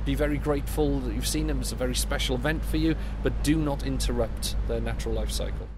be 0.05 0.15
very 0.15 0.38
grateful 0.38 1.00
that 1.00 1.13
you've 1.13 1.27
seen 1.27 1.48
them. 1.48 1.62
It's 1.62 1.72
a 1.72 1.75
very 1.75 1.95
special 1.95 2.36
event 2.36 2.65
for 2.65 2.75
you, 2.75 2.95
but 3.22 3.41
do 3.41 3.55
not 3.55 3.83
interrupt 3.83 4.57
their 4.67 4.81
natural 4.81 5.15
life 5.15 5.31
cycle. 5.31 5.69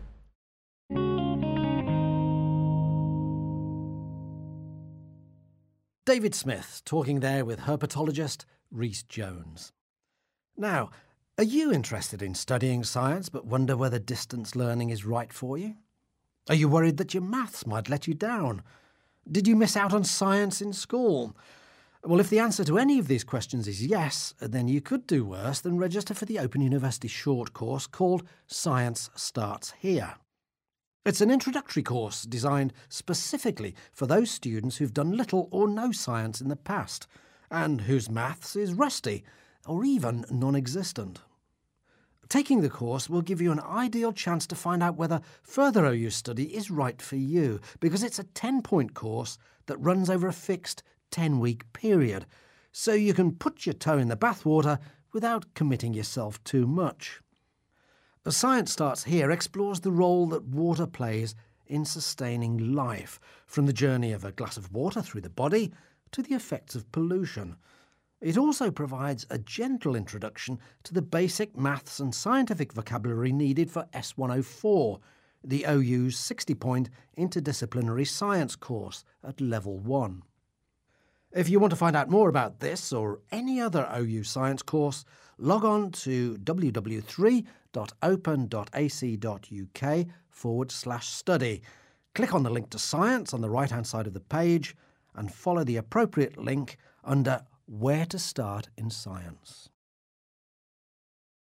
David 6.05 6.35
Smith 6.35 6.83
talking 6.85 7.21
there 7.21 7.43
with 7.43 7.61
herpetologist 7.61 8.45
Rhys 8.69 9.01
Jones. 9.01 9.71
Now, 10.55 10.91
are 11.39 11.43
you 11.43 11.71
interested 11.71 12.21
in 12.21 12.35
studying 12.35 12.83
science 12.83 13.27
but 13.27 13.47
wonder 13.47 13.75
whether 13.75 13.97
distance 13.97 14.55
learning 14.55 14.91
is 14.91 15.03
right 15.03 15.33
for 15.33 15.57
you? 15.57 15.73
Are 16.47 16.53
you 16.53 16.69
worried 16.69 16.97
that 16.97 17.15
your 17.15 17.23
maths 17.23 17.65
might 17.65 17.89
let 17.89 18.07
you 18.07 18.13
down? 18.13 18.61
Did 19.31 19.47
you 19.47 19.55
miss 19.55 19.75
out 19.75 19.93
on 19.93 20.03
science 20.03 20.61
in 20.61 20.73
school? 20.73 21.35
Well, 22.03 22.19
if 22.19 22.29
the 22.29 22.37
answer 22.37 22.63
to 22.65 22.77
any 22.77 22.99
of 22.99 23.07
these 23.07 23.23
questions 23.23 23.67
is 23.67 23.83
yes, 23.83 24.35
then 24.39 24.67
you 24.67 24.81
could 24.81 25.07
do 25.07 25.25
worse 25.25 25.59
than 25.59 25.79
register 25.79 26.13
for 26.13 26.25
the 26.25 26.37
Open 26.37 26.61
University 26.61 27.07
short 27.07 27.53
course 27.53 27.87
called 27.87 28.21
Science 28.45 29.09
Starts 29.15 29.73
Here. 29.79 30.17
It's 31.05 31.21
an 31.21 31.29
introductory 31.29 31.83
course 31.83 32.23
designed 32.23 32.73
specifically 32.89 33.75
for 33.93 34.07
those 34.07 34.31
students 34.31 34.77
who've 34.77 34.93
done 34.93 35.15
little 35.15 35.47
or 35.51 35.67
no 35.67 35.91
science 35.91 36.41
in 36.41 36.47
the 36.47 36.55
past, 36.55 37.05
and 37.51 37.81
whose 37.81 38.09
maths 38.09 38.55
is 38.55 38.73
rusty 38.73 39.23
or 39.67 39.85
even 39.85 40.25
non 40.31 40.55
existent. 40.55 41.21
Taking 42.27 42.61
the 42.61 42.71
course 42.71 43.07
will 43.07 43.21
give 43.21 43.39
you 43.39 43.51
an 43.51 43.59
ideal 43.59 44.13
chance 44.13 44.47
to 44.47 44.55
find 44.55 44.81
out 44.81 44.97
whether 44.97 45.21
further 45.43 45.85
OU 45.85 46.09
study 46.09 46.55
is 46.55 46.71
right 46.71 46.99
for 46.99 47.17
you, 47.17 47.59
because 47.79 48.01
it's 48.01 48.17
a 48.17 48.23
10 48.23 48.63
point 48.63 48.95
course 48.95 49.37
that 49.67 49.77
runs 49.77 50.09
over 50.09 50.27
a 50.27 50.33
fixed 50.33 50.81
10 51.11 51.39
week 51.39 51.71
period, 51.71 52.25
so 52.71 52.93
you 52.93 53.13
can 53.13 53.31
put 53.31 53.67
your 53.67 53.73
toe 53.73 53.99
in 53.99 54.07
the 54.07 54.17
bathwater 54.17 54.79
without 55.13 55.53
committing 55.53 55.93
yourself 55.93 56.43
too 56.43 56.65
much. 56.65 57.21
The 58.25 58.31
Science 58.31 58.71
Starts 58.71 59.03
Here 59.03 59.29
explores 59.29 59.81
the 59.81 59.91
role 59.91 60.25
that 60.29 60.47
water 60.47 60.87
plays 60.87 61.35
in 61.67 61.85
sustaining 61.85 62.73
life, 62.73 63.19
from 63.45 63.67
the 63.67 63.71
journey 63.71 64.13
of 64.13 64.25
a 64.25 64.31
glass 64.31 64.57
of 64.57 64.73
water 64.73 65.03
through 65.03 65.21
the 65.21 65.29
body 65.29 65.71
to 66.09 66.23
the 66.23 66.33
effects 66.33 66.73
of 66.73 66.91
pollution. 66.91 67.55
It 68.21 68.35
also 68.35 68.71
provides 68.71 69.27
a 69.29 69.37
gentle 69.37 69.95
introduction 69.95 70.57
to 70.85 70.93
the 70.95 71.03
basic 71.03 71.55
maths 71.55 71.99
and 71.99 72.15
scientific 72.15 72.73
vocabulary 72.73 73.31
needed 73.31 73.69
for 73.69 73.85
S104, 73.93 74.99
the 75.43 75.67
OU's 75.69 76.17
60 76.17 76.55
point 76.55 76.89
interdisciplinary 77.15 78.07
science 78.07 78.55
course 78.55 79.05
at 79.23 79.39
Level 79.39 79.77
1. 79.77 80.23
If 81.31 81.47
you 81.47 81.59
want 81.59 81.71
to 81.71 81.77
find 81.77 81.95
out 81.95 82.09
more 82.09 82.29
about 82.29 82.59
this 82.59 82.91
or 82.91 83.19
any 83.31 83.61
other 83.61 83.87
OU 83.95 84.23
science 84.23 84.63
course, 84.63 85.05
log 85.37 85.63
on 85.63 85.91
to 85.91 86.37
www.open.ac.uk 87.75 90.07
forward 90.29 90.71
slash 90.71 91.07
study. 91.07 91.61
Click 92.13 92.33
on 92.33 92.43
the 92.43 92.49
link 92.49 92.69
to 92.69 92.79
science 92.79 93.33
on 93.33 93.41
the 93.41 93.49
right 93.49 93.69
hand 93.69 93.85
side 93.85 94.07
of 94.07 94.13
the 94.13 94.21
page 94.21 94.75
and 95.15 95.33
follow 95.33 95.63
the 95.63 95.77
appropriate 95.77 96.37
link 96.37 96.77
under 97.03 97.43
Where 97.65 98.05
to 98.07 98.17
Start 98.17 98.69
in 98.77 98.89
Science. 98.89 99.69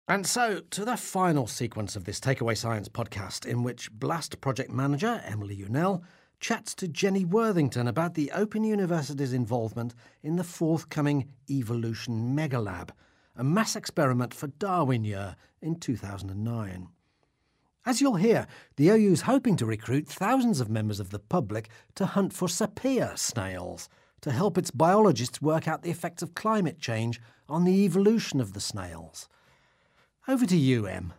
And 0.07 0.27
so, 0.27 0.61
to 0.71 0.83
the 0.83 0.97
final 0.97 1.47
sequence 1.47 1.95
of 1.95 2.03
this 2.03 2.19
Takeaway 2.19 2.57
Science 2.57 2.89
podcast, 2.89 3.45
in 3.45 3.63
which 3.63 3.89
BLAST 3.91 4.41
project 4.41 4.69
manager 4.69 5.21
Emily 5.25 5.55
Unell 5.55 6.01
chats 6.41 6.75
to 6.75 6.89
Jenny 6.89 7.23
Worthington 7.23 7.87
about 7.87 8.15
the 8.15 8.29
Open 8.31 8.65
University's 8.65 9.31
involvement 9.31 9.95
in 10.21 10.35
the 10.35 10.43
forthcoming 10.43 11.31
Evolution 11.49 12.35
Megalab, 12.35 12.89
a 13.35 13.43
mass 13.43 13.75
experiment 13.75 14.33
for 14.33 14.47
Darwin 14.47 15.03
Year 15.03 15.35
in 15.61 15.75
2009. 15.79 16.87
As 17.85 17.99
you'll 17.99 18.15
hear, 18.15 18.47
the 18.77 18.89
OU 18.89 19.11
is 19.11 19.21
hoping 19.21 19.55
to 19.57 19.65
recruit 19.65 20.07
thousands 20.07 20.61
of 20.61 20.69
members 20.69 20.99
of 20.99 21.09
the 21.09 21.19
public 21.19 21.69
to 21.95 22.05
hunt 22.05 22.31
for 22.33 22.47
Cepaea 22.47 23.17
snails 23.17 23.89
to 24.21 24.31
help 24.31 24.57
its 24.57 24.71
biologists 24.71 25.41
work 25.41 25.67
out 25.67 25.81
the 25.81 25.91
effects 25.91 26.23
of 26.23 26.33
climate 26.33 26.79
change 26.79 27.19
on 27.49 27.65
the 27.65 27.83
evolution 27.83 28.39
of 28.39 28.53
the 28.53 28.61
snails. 28.61 29.27
Over 30.27 30.45
to 30.45 30.55
you, 30.55 30.87
Em. 30.87 31.13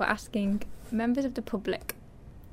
we're 0.00 0.06
asking 0.06 0.62
members 0.90 1.26
of 1.26 1.34
the 1.34 1.42
public 1.42 1.94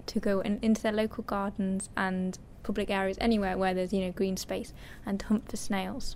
to 0.05 0.19
go 0.19 0.41
in, 0.41 0.59
into 0.61 0.81
their 0.81 0.91
local 0.91 1.23
gardens 1.23 1.89
and 1.95 2.37
public 2.67 2.89
areas, 2.91 3.17
anywhere 3.19 3.57
where 3.57 3.73
there's 3.73 3.93
you 3.93 4.01
know 4.05 4.11
green 4.11 4.37
space, 4.37 4.73
and 5.05 5.21
hunt 5.21 5.49
for 5.49 5.57
snails. 5.57 6.15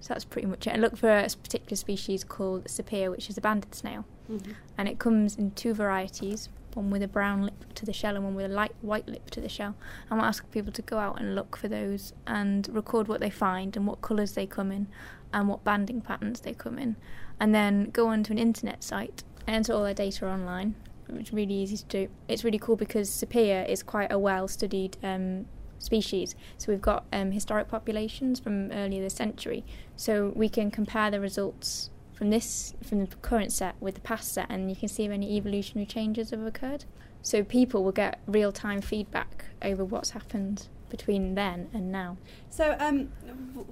So 0.00 0.12
that's 0.12 0.26
pretty 0.26 0.46
much 0.46 0.66
it. 0.66 0.70
And 0.74 0.82
look 0.82 0.98
for 0.98 1.08
a 1.08 1.22
particular 1.42 1.76
species 1.76 2.24
called 2.24 2.64
Cepaea, 2.66 3.10
which 3.10 3.30
is 3.30 3.38
a 3.38 3.40
banded 3.40 3.74
snail, 3.74 4.04
mm-hmm. 4.30 4.52
and 4.76 4.86
it 4.88 4.98
comes 4.98 5.36
in 5.36 5.52
two 5.52 5.72
varieties. 5.72 6.50
one 6.74 6.90
with 6.90 7.02
a 7.02 7.08
brown 7.08 7.42
lip 7.42 7.72
to 7.74 7.86
the 7.86 7.92
shell 7.92 8.16
and 8.16 8.24
one 8.24 8.34
with 8.34 8.46
a 8.46 8.54
light 8.60 8.74
white 8.82 9.08
lip 9.08 9.30
to 9.30 9.40
the 9.40 9.48
shell. 9.48 9.74
And 10.10 10.18
we'll 10.18 10.28
ask 10.28 10.50
people 10.50 10.72
to 10.72 10.82
go 10.82 10.98
out 10.98 11.20
and 11.20 11.34
look 11.34 11.56
for 11.56 11.68
those 11.68 12.12
and 12.26 12.68
record 12.80 13.08
what 13.08 13.20
they 13.20 13.30
find 13.30 13.76
and 13.76 13.86
what 13.86 14.02
colours 14.02 14.32
they 14.32 14.46
come 14.46 14.70
in 14.72 14.88
and 15.32 15.48
what 15.48 15.64
banding 15.64 16.00
patterns 16.00 16.40
they 16.40 16.54
come 16.54 16.78
in. 16.78 16.96
And 17.40 17.54
then 17.54 17.90
go 17.90 18.08
onto 18.08 18.32
an 18.32 18.38
internet 18.38 18.84
site 18.84 19.22
and 19.46 19.56
enter 19.56 19.72
all 19.72 19.84
their 19.84 19.94
data 19.94 20.26
online, 20.26 20.74
which 21.08 21.28
is 21.28 21.32
really 21.32 21.54
easy 21.54 21.76
to 21.76 21.84
do. 21.84 22.08
It's 22.28 22.44
really 22.44 22.58
cool 22.58 22.76
because 22.76 23.08
Cepaea 23.08 23.68
is 23.68 23.82
quite 23.82 24.12
a 24.12 24.18
well 24.18 24.48
studied 24.48 24.96
um, 25.02 25.46
species. 25.84 26.34
So 26.58 26.72
we've 26.72 26.80
got 26.82 27.04
um, 27.12 27.32
historic 27.32 27.68
populations 27.68 28.40
from 28.40 28.72
earlier 28.72 29.02
this 29.02 29.14
century. 29.14 29.64
So 29.96 30.32
we 30.34 30.48
can 30.48 30.70
compare 30.70 31.10
the 31.10 31.20
results 31.20 31.90
from 32.14 32.30
this 32.30 32.74
from 32.82 33.00
the 33.00 33.06
current 33.16 33.52
set 33.52 33.74
with 33.80 33.96
the 33.96 34.00
past 34.00 34.32
set 34.32 34.46
and 34.48 34.70
you 34.70 34.76
can 34.76 34.88
see 34.88 35.04
if 35.04 35.10
any 35.10 35.36
evolutionary 35.36 35.86
changes 35.86 36.30
have 36.30 36.44
occurred. 36.44 36.84
So 37.22 37.42
people 37.42 37.82
will 37.82 37.92
get 37.92 38.20
real 38.26 38.52
time 38.52 38.80
feedback 38.80 39.46
over 39.62 39.84
what's 39.84 40.10
happened 40.10 40.68
between 40.90 41.34
then 41.34 41.68
and 41.72 41.90
now. 41.90 42.16
So, 42.50 42.76
um, 42.78 43.06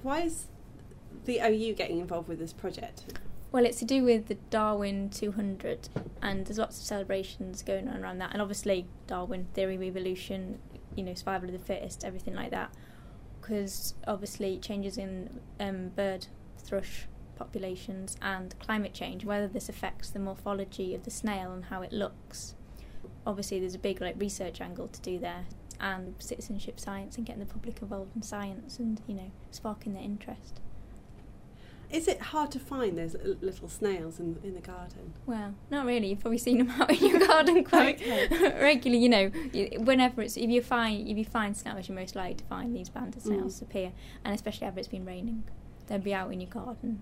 why 0.01 0.21
is 0.21 0.47
the 1.25 1.39
OU 1.39 1.73
getting 1.75 1.99
involved 1.99 2.27
with 2.27 2.39
this 2.39 2.51
project? 2.51 3.03
Well, 3.51 3.65
it's 3.65 3.77
to 3.79 3.85
do 3.85 4.03
with 4.03 4.27
the 4.27 4.37
Darwin 4.49 5.09
200, 5.09 5.87
and 6.21 6.45
there's 6.45 6.57
lots 6.57 6.79
of 6.79 6.85
celebrations 6.85 7.61
going 7.61 7.87
on 7.87 8.03
around 8.03 8.17
that, 8.17 8.33
and 8.33 8.41
obviously 8.41 8.87
Darwin 9.05 9.45
theory 9.53 9.75
of 9.75 9.83
evolution, 9.83 10.59
you 10.95 11.03
know, 11.03 11.13
survival 11.13 11.49
of 11.49 11.53
the 11.53 11.65
fittest, 11.65 12.03
everything 12.03 12.33
like 12.33 12.51
that, 12.51 12.73
because 13.41 13.93
obviously 14.07 14.57
changes 14.57 14.97
in 14.97 15.39
um, 15.59 15.89
bird, 15.89 16.27
thrush 16.57 17.07
populations 17.35 18.15
and 18.21 18.57
climate 18.59 18.93
change, 18.93 19.25
whether 19.25 19.47
this 19.47 19.69
affects 19.69 20.09
the 20.09 20.19
morphology 20.19 20.93
of 20.93 21.03
the 21.03 21.11
snail 21.11 21.51
and 21.51 21.65
how 21.65 21.81
it 21.81 21.91
looks. 21.91 22.55
Obviously, 23.25 23.59
there's 23.59 23.75
a 23.75 23.79
big 23.79 24.01
like 24.01 24.15
research 24.19 24.61
angle 24.61 24.87
to 24.87 25.01
do 25.01 25.19
there, 25.19 25.45
and 25.79 26.15
citizenship 26.19 26.79
science 26.79 27.17
and 27.17 27.25
getting 27.25 27.41
the 27.45 27.51
public 27.51 27.81
involved 27.81 28.15
in 28.15 28.21
science 28.21 28.79
and 28.79 29.01
you 29.07 29.13
know 29.13 29.31
sparking 29.51 29.93
their 29.93 30.03
interest. 30.03 30.61
Is 31.93 32.07
it 32.07 32.19
hard 32.19 32.49
to 32.51 32.59
find 32.59 32.97
those 32.97 33.15
little 33.41 33.69
snails 33.69 34.19
in, 34.19 34.37
in 34.43 34.55
the 34.55 34.61
garden? 34.61 35.13
Well, 35.27 35.53
not 35.69 35.85
really. 35.85 36.07
You've 36.07 36.21
probably 36.21 36.39
seen 36.39 36.57
them 36.57 36.71
out 36.81 36.89
in 36.89 37.05
your 37.07 37.19
garden 37.25 37.63
quite 37.75 38.01
regularly. 38.31 39.03
You 39.03 39.09
know, 39.09 39.29
whenever 39.83 40.23
it's 40.23 40.35
if 40.35 40.49
you 40.49 40.61
find 40.63 41.07
if 41.07 41.17
you 41.17 41.23
find 41.25 41.55
snails, 41.55 41.87
you're 41.87 41.95
most 41.97 42.15
likely 42.15 42.35
to 42.35 42.43
find 42.45 42.75
these 42.75 42.89
banded 42.89 43.21
snails 43.21 43.61
appear, 43.61 43.91
and 44.25 44.33
especially 44.33 44.65
after 44.67 44.79
it's 44.79 44.87
been 44.89 45.05
raining, 45.05 45.43
they'll 45.87 45.99
be 45.99 46.13
out 46.15 46.33
in 46.33 46.41
your 46.41 46.49
garden. 46.49 47.01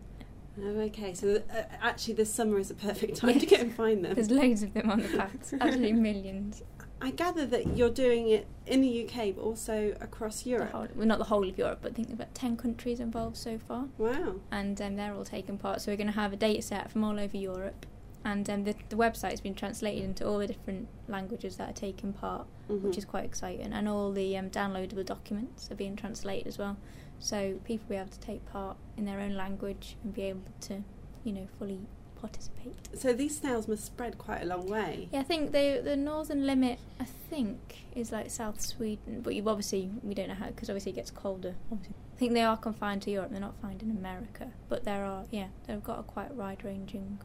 Oh, 0.62 0.68
okay. 0.82 1.14
So 1.14 1.42
uh, 1.56 1.64
actually, 1.82 2.16
this 2.16 2.32
summer 2.34 2.60
is 2.60 2.70
a 2.70 2.74
perfect 2.76 3.16
time 3.16 3.36
to 3.36 3.40
Yes. 3.40 3.50
get 3.50 3.60
and 3.62 3.74
find 3.74 4.04
them. 4.04 4.14
There's 4.14 4.30
loads 4.30 4.62
of 4.64 4.74
them 4.74 4.92
on 4.92 5.02
the 5.02 5.08
paths, 5.18 5.54
absolutely 5.54 5.94
millions. 5.94 6.62
I 7.02 7.12
gather 7.12 7.46
that 7.48 7.76
you're 7.78 7.90
doing 7.90 8.30
it 8.30 8.48
in 8.68 8.82
the 8.82 9.06
UK, 9.06 9.36
but 9.36 9.42
also 9.42 9.94
across 10.00 10.46
Europe. 10.46 10.72
whole, 10.72 10.88
well, 10.96 11.08
not 11.08 11.18
the 11.18 11.26
whole 11.26 11.48
of 11.48 11.58
Europe, 11.58 11.80
but 11.82 11.92
I 11.92 11.96
think 11.96 12.12
about 12.14 12.34
ten 12.36 12.56
countries 12.56 13.00
involved 13.00 13.38
so 13.38 13.58
far. 13.58 13.86
Wow. 13.98 14.36
and 14.52 14.80
um, 14.82 14.96
they're 14.96 15.14
all 15.14 15.26
taking 15.26 15.58
part. 15.58 15.82
So 15.82 15.92
we're 15.92 15.98
going 15.98 16.08
to 16.08 16.14
have 16.14 16.32
a 16.34 16.38
data 16.38 16.62
set 16.62 16.92
from 16.92 17.04
all 17.04 17.20
over 17.20 17.36
Europe, 17.36 17.86
and 18.24 18.48
um, 18.50 18.64
the, 18.66 18.76
the 18.90 18.96
website's 18.96 19.42
been 19.42 19.56
translated 19.56 20.04
into 20.04 20.28
all 20.28 20.38
the 20.38 20.48
different 20.48 20.88
languages 21.08 21.58
that 21.58 21.70
are 21.72 21.74
taking 21.74 22.14
part, 22.14 22.46
which 22.68 22.94
Mhm. 22.94 22.98
is 23.00 23.06
quite 23.06 23.26
exciting. 23.26 23.74
And 23.74 23.90
all 23.90 24.12
the 24.12 24.38
um, 24.38 24.50
downloadable 24.52 25.06
documents 25.06 25.72
are 25.72 25.76
being 25.76 25.96
translated 25.96 26.46
as 26.48 26.58
well, 26.60 26.78
so 27.18 27.60
people 27.64 27.86
will 27.90 27.96
be 27.96 28.00
able 28.00 28.10
to 28.12 28.20
take 28.20 28.46
part 28.46 28.78
in 28.96 29.06
their 29.06 29.20
own 29.20 29.36
language 29.36 29.98
and 30.04 30.14
be 30.14 30.24
able 30.24 30.42
to, 30.62 30.84
you 31.24 31.34
know, 31.34 31.48
fully 31.58 31.80
participate. 32.22 32.76
So 32.94 33.14
these 33.14 33.38
snails 33.38 33.68
must 33.68 33.86
spread 33.86 34.18
quite 34.18 34.42
a 34.42 34.46
long 34.46 34.68
way. 34.68 35.10
Yeah, 35.12 35.20
I 35.20 35.24
think 35.24 35.52
the 35.52 35.82
the 35.84 35.96
northern 35.96 36.46
limit, 36.46 36.80
I 37.00 37.06
think, 37.30 37.86
is 37.96 38.12
like 38.12 38.30
South 38.30 38.62
Sweden, 38.62 39.22
but 39.22 39.36
you 39.36 39.48
obviously 39.50 39.90
we 40.04 40.14
don't 40.14 40.30
know 40.30 40.36
how 40.36 40.48
because 40.48 40.70
obviously 40.70 40.92
it 40.92 40.96
gets 40.96 41.12
colder. 41.12 41.56
Obviously. 41.72 41.96
I 42.16 42.18
think 42.18 42.34
they 42.34 42.44
are 42.44 42.58
confined 42.58 43.02
to 43.04 43.12
Europe. 43.12 43.32
They're 43.32 43.40
not 43.42 43.60
found 43.62 43.82
in 43.82 43.90
America, 43.90 44.52
but 44.70 44.84
there 44.84 45.04
are 45.06 45.26
yeah, 45.32 45.48
they've 45.66 45.84
got 45.84 46.00
a 46.00 46.04
quite 46.04 46.34
wide 46.34 46.64
ranging 46.64 47.20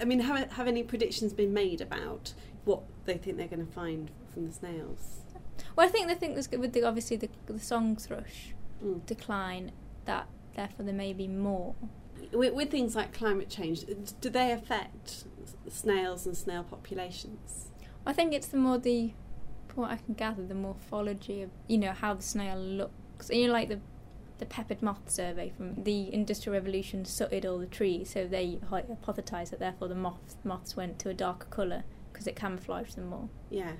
I 0.00 0.04
mean, 0.04 0.20
have, 0.20 0.50
have 0.52 0.66
any 0.66 0.82
predictions 0.82 1.32
been 1.32 1.52
made 1.52 1.80
about 1.80 2.34
what 2.64 2.82
they 3.04 3.16
think 3.16 3.36
they're 3.36 3.46
going 3.48 3.66
to 3.66 3.72
find 3.72 4.10
from 4.32 4.46
the 4.46 4.52
snails? 4.52 5.20
Well, 5.76 5.86
I 5.86 5.90
think 5.90 6.08
the 6.08 6.14
thing 6.14 6.34
that's 6.34 6.50
with 6.50 6.72
the 6.72 6.84
obviously 6.84 7.16
the 7.16 7.28
the 7.46 7.58
song 7.58 7.96
thrush 7.96 8.54
Mm. 8.84 9.04
decline 9.06 9.72
that 10.04 10.28
therefore 10.54 10.84
there 10.84 10.94
may 10.94 11.12
be 11.12 11.26
more. 11.26 11.74
With, 12.32 12.54
with 12.54 12.70
things 12.70 12.94
like 12.94 13.12
climate 13.12 13.48
change, 13.48 13.84
do 14.20 14.30
they 14.30 14.52
affect 14.52 15.24
snails 15.68 16.26
and 16.26 16.36
snail 16.36 16.64
populations? 16.64 17.70
I 18.06 18.12
think 18.12 18.32
it's 18.32 18.48
the 18.48 18.56
more 18.56 18.78
the, 18.78 19.12
from 19.68 19.82
what 19.82 19.90
I 19.90 19.96
can 19.96 20.14
gather, 20.14 20.44
the 20.44 20.54
morphology 20.54 21.42
of 21.42 21.50
you 21.66 21.78
know 21.78 21.92
how 21.92 22.14
the 22.14 22.22
snail 22.22 22.58
looks. 22.58 23.30
And 23.30 23.40
you 23.40 23.46
know, 23.48 23.52
like 23.52 23.68
the 23.68 23.80
the 24.38 24.46
peppered 24.46 24.80
moth 24.82 25.10
survey 25.10 25.50
from 25.56 25.82
the 25.82 26.14
Industrial 26.14 26.54
Revolution 26.54 27.04
sooted 27.04 27.44
all 27.44 27.58
the 27.58 27.66
trees, 27.66 28.10
so 28.10 28.26
they 28.26 28.58
hypothesised 28.70 29.50
that 29.50 29.58
therefore 29.58 29.88
the 29.88 29.96
moth 29.96 30.36
moths 30.44 30.76
went 30.76 30.98
to 31.00 31.08
a 31.08 31.14
darker 31.14 31.48
colour 31.50 31.82
because 32.12 32.26
it 32.26 32.36
camouflaged 32.36 32.96
them 32.96 33.08
more. 33.08 33.28
Yeah. 33.50 33.72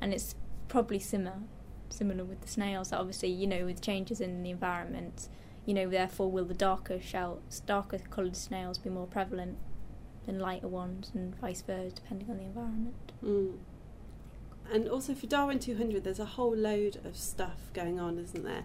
and 0.00 0.12
it's 0.14 0.34
probably 0.68 0.98
similar 0.98 1.34
similar 1.88 2.24
with 2.24 2.40
the 2.40 2.48
snails 2.48 2.90
that 2.90 2.98
obviously 3.00 3.28
you 3.28 3.46
know 3.46 3.64
with 3.64 3.80
changes 3.80 4.20
in 4.20 4.42
the 4.42 4.50
environment 4.50 5.28
you 5.66 5.74
know 5.74 5.88
therefore 5.88 6.30
will 6.30 6.44
the 6.44 6.54
darker 6.54 7.00
shell 7.00 7.40
darker 7.66 7.98
coloured 8.10 8.36
snails 8.36 8.78
be 8.78 8.90
more 8.90 9.06
prevalent 9.06 9.56
than 10.26 10.38
lighter 10.38 10.68
ones 10.68 11.10
and 11.14 11.34
vice 11.40 11.62
versa 11.62 11.94
depending 11.94 12.30
on 12.30 12.36
the 12.38 12.44
environment 12.44 12.94
Mm. 13.24 13.58
And 14.72 14.88
also 14.88 15.14
for 15.14 15.26
Darwin 15.26 15.58
200, 15.58 16.04
there's 16.04 16.20
a 16.20 16.24
whole 16.24 16.54
load 16.54 17.00
of 17.04 17.16
stuff 17.16 17.70
going 17.74 17.98
on, 17.98 18.18
isn't 18.18 18.44
there? 18.44 18.62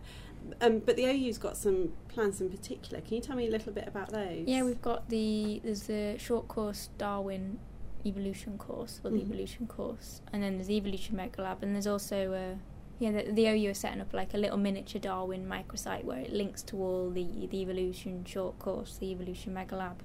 Um, 0.62 0.78
but 0.80 0.96
the 0.98 1.06
OU's 1.08 1.40
got 1.40 1.58
some 1.58 1.94
plans 2.10 2.40
in 2.40 2.50
particular. 2.52 3.02
Can 3.02 3.16
you 3.16 3.22
tell 3.22 3.36
me 3.36 3.48
a 3.48 3.50
little 3.50 3.74
bit 3.74 3.88
about 3.88 4.10
those? 4.12 4.44
yeah 4.48 4.62
we've 4.64 4.82
got 4.84 5.10
the 5.10 5.60
there's 5.64 5.84
the 5.84 6.16
short 6.20 6.48
course 6.48 6.90
darwin 7.00 7.58
evolution 8.06 8.58
course 8.60 9.02
or 9.04 9.10
the 9.10 9.18
Mhm. 9.18 9.22
evolution 9.24 9.66
course 9.68 10.22
and 10.32 10.44
then 10.44 10.56
there's 10.58 10.68
the 10.68 10.76
evolution 10.78 11.16
mega 11.16 11.42
lab 11.42 11.64
and 11.64 11.74
there's 11.74 11.88
also 11.88 12.34
a 12.34 12.60
yeah, 13.00 13.12
the, 13.12 13.32
the 13.32 13.48
OU 13.48 13.70
is 13.72 13.78
setting 13.80 14.02
up 14.02 14.14
like 14.14 14.34
a 14.34 14.38
little 14.38 14.58
miniature 14.58 15.00
Darwin 15.02 15.46
microsite 15.48 16.04
where 16.04 16.20
it 16.20 16.32
links 16.34 16.62
to 16.64 16.78
all 16.78 17.10
the 17.10 17.48
the 17.48 17.62
evolution 17.62 18.24
short 18.26 18.58
course, 18.60 18.98
the 18.98 19.12
evolution 19.12 19.54
mega 19.54 19.76
lab. 19.76 20.02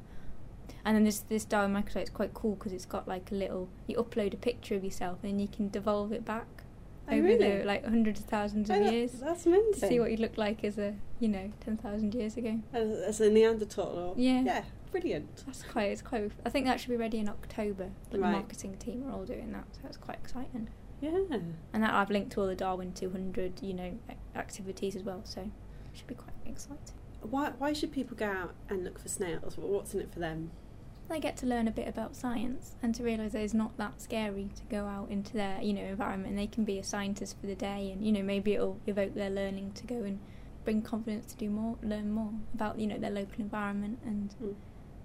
And 0.85 0.97
then 0.97 1.05
this 1.05 1.21
this 1.21 1.45
Darwin 1.45 1.73
microsite 1.75 2.05
is 2.05 2.11
quite 2.11 2.33
cool 2.35 2.55
because 2.55 2.73
it's 2.73 2.87
got 2.87 3.07
like 3.07 3.31
a 3.31 3.35
little. 3.35 3.69
You 3.87 3.97
upload 3.99 4.35
a 4.35 4.37
picture 4.39 4.75
of 4.77 4.85
yourself 4.85 5.19
and 5.23 5.41
you 5.41 5.49
can 5.49 5.69
devolve 5.69 6.13
it 6.13 6.25
back 6.25 6.47
Oh, 7.09 7.15
over 7.15 7.23
really? 7.25 7.59
the 7.59 7.65
like 7.65 7.85
hundreds 7.85 8.21
of 8.21 8.27
thousands 8.27 8.71
of 8.71 8.77
Oh, 8.77 8.85
that- 8.85 8.93
years 8.93 9.13
That's 9.13 9.43
to 9.45 9.49
amazing. 9.51 9.89
see 9.89 9.99
what 10.01 10.11
you'd 10.11 10.21
look 10.21 10.39
like 10.39 10.63
as 10.65 10.79
a 10.79 10.95
you 11.19 11.29
know 11.29 11.51
ten 11.61 11.77
thousand 11.77 12.15
years 12.15 12.37
ago. 12.37 12.61
as, 12.73 12.91
as 12.91 13.21
a 13.21 13.31
Neanderthal. 13.31 13.85
Or, 13.99 14.15
Yeah. 14.17 14.43
Yeah, 14.43 14.65
brilliant. 14.93 15.45
That's 15.45 15.63
quite. 15.65 15.91
It's 15.93 16.03
quite. 16.03 16.31
I 16.47 16.51
think 16.51 16.67
that 16.67 16.81
should 16.81 16.91
be 16.91 16.97
ready 16.97 17.19
in 17.19 17.29
October. 17.29 17.91
But 18.11 18.21
Right. 18.21 18.31
the 18.31 18.33
marketing 18.39 18.77
team 18.79 19.05
are 19.09 19.13
all 19.13 19.25
doing 19.25 19.53
that, 19.53 19.65
so 19.73 19.81
it's 19.87 19.97
quite 19.97 20.19
exciting. 20.23 20.69
Yeah. 21.01 21.39
And 21.73 21.83
that 21.83 21.95
I've 21.95 22.11
linked 22.11 22.33
to 22.33 22.41
all 22.41 22.47
the 22.47 22.55
Darwin 22.55 22.93
200, 22.93 23.63
you 23.63 23.75
know, 23.75 23.99
activities 24.35 24.97
as 24.97 25.03
well. 25.03 25.23
So 25.25 25.41
it 25.41 25.51
should 25.95 26.07
be 26.07 26.15
quite 26.15 26.35
exciting. 26.47 26.79
Why, 27.23 27.53
why 27.59 27.73
should 27.73 27.93
people 27.93 28.17
go 28.17 28.27
out 28.27 28.55
and 28.69 28.85
look 28.85 28.99
for 28.99 29.09
snails? 29.09 29.57
What's 29.57 29.95
in 29.95 30.01
it 30.01 30.13
for 30.13 30.21
them? 30.21 30.51
They 31.09 31.21
get 31.21 31.37
to 31.39 31.47
learn 31.47 31.67
a 31.67 31.73
bit 31.73 31.89
about 31.89 32.15
science 32.15 32.77
and 32.83 32.95
to 32.95 33.03
realise 33.03 33.33
that 33.33 33.43
it's 33.43 33.53
not 33.55 33.77
that 33.79 34.01
scary 34.01 34.51
to 34.55 34.63
go 34.71 34.87
out 34.87 35.11
into 35.11 35.33
their, 35.33 35.61
you 35.61 35.73
know, 35.73 35.83
environment. 35.83 36.31
And 36.31 36.39
they 36.39 36.47
can 36.47 36.65
be 36.65 36.79
a 36.79 36.85
scientist 36.85 37.37
for 37.41 37.47
the 37.47 37.57
day, 37.57 37.91
and 37.91 38.07
you 38.07 38.13
know, 38.13 38.23
maybe 38.23 38.55
it'll 38.55 38.79
evoke 38.87 39.15
their 39.15 39.29
learning 39.31 39.73
to 39.73 39.87
go 39.87 39.97
and 39.97 40.21
bring 40.65 40.83
confidence 40.83 41.27
to 41.33 41.37
do 41.37 41.51
more, 41.51 41.77
learn 41.83 42.13
more 42.13 42.33
about, 42.55 42.79
you 42.79 42.87
know, 42.87 42.97
their 42.99 43.11
local 43.11 43.41
environment, 43.41 43.99
and 44.05 44.35
Mm. 44.41 44.55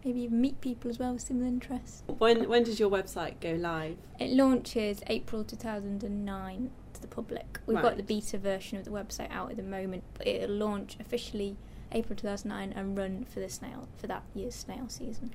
Maybe 0.05 0.21
even 0.21 0.39
meet 0.39 0.61
people 0.61 0.89
as 0.89 0.99
well 0.99 1.13
with 1.13 1.23
similar 1.23 1.47
interests. 1.47 2.03
When 2.19 2.47
when 2.47 2.63
does 2.63 2.79
your 2.79 2.89
website 2.89 3.39
go 3.41 3.53
live? 3.53 3.97
It 4.19 4.29
launches 4.31 5.01
April 5.07 5.43
2009 5.43 6.71
to 6.93 7.01
the 7.01 7.07
public. 7.07 7.59
We've 7.65 7.81
got 7.81 7.97
the 7.97 8.03
beta 8.03 8.37
version 8.37 8.77
of 8.77 8.85
the 8.85 8.91
website 8.91 9.31
out 9.31 9.49
at 9.49 9.57
the 9.57 9.63
moment, 9.63 10.03
but 10.13 10.27
it'll 10.27 10.55
launch 10.55 10.95
officially 10.99 11.57
April 11.91 12.15
2009 12.15 12.71
and 12.73 12.97
run 12.97 13.25
for 13.25 13.39
the 13.39 13.49
snail 13.49 13.87
for 13.97 14.07
that 14.07 14.23
year's 14.35 14.55
snail 14.55 14.87
season. 14.87 15.31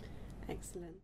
Excellent. 0.48 0.96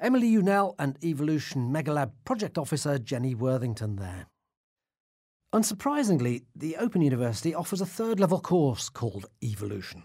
Emily 0.00 0.30
Unell 0.30 0.74
and 0.78 1.02
Evolution 1.02 1.72
Megalab 1.72 2.10
project 2.24 2.58
officer 2.58 2.98
Jenny 2.98 3.34
Worthington 3.34 3.96
there. 3.96 4.26
Unsurprisingly, 5.54 6.42
the 6.56 6.76
Open 6.78 7.00
University 7.00 7.54
offers 7.54 7.80
a 7.80 7.86
third 7.86 8.18
level 8.18 8.40
course 8.40 8.88
called 8.88 9.26
Evolution. 9.40 10.02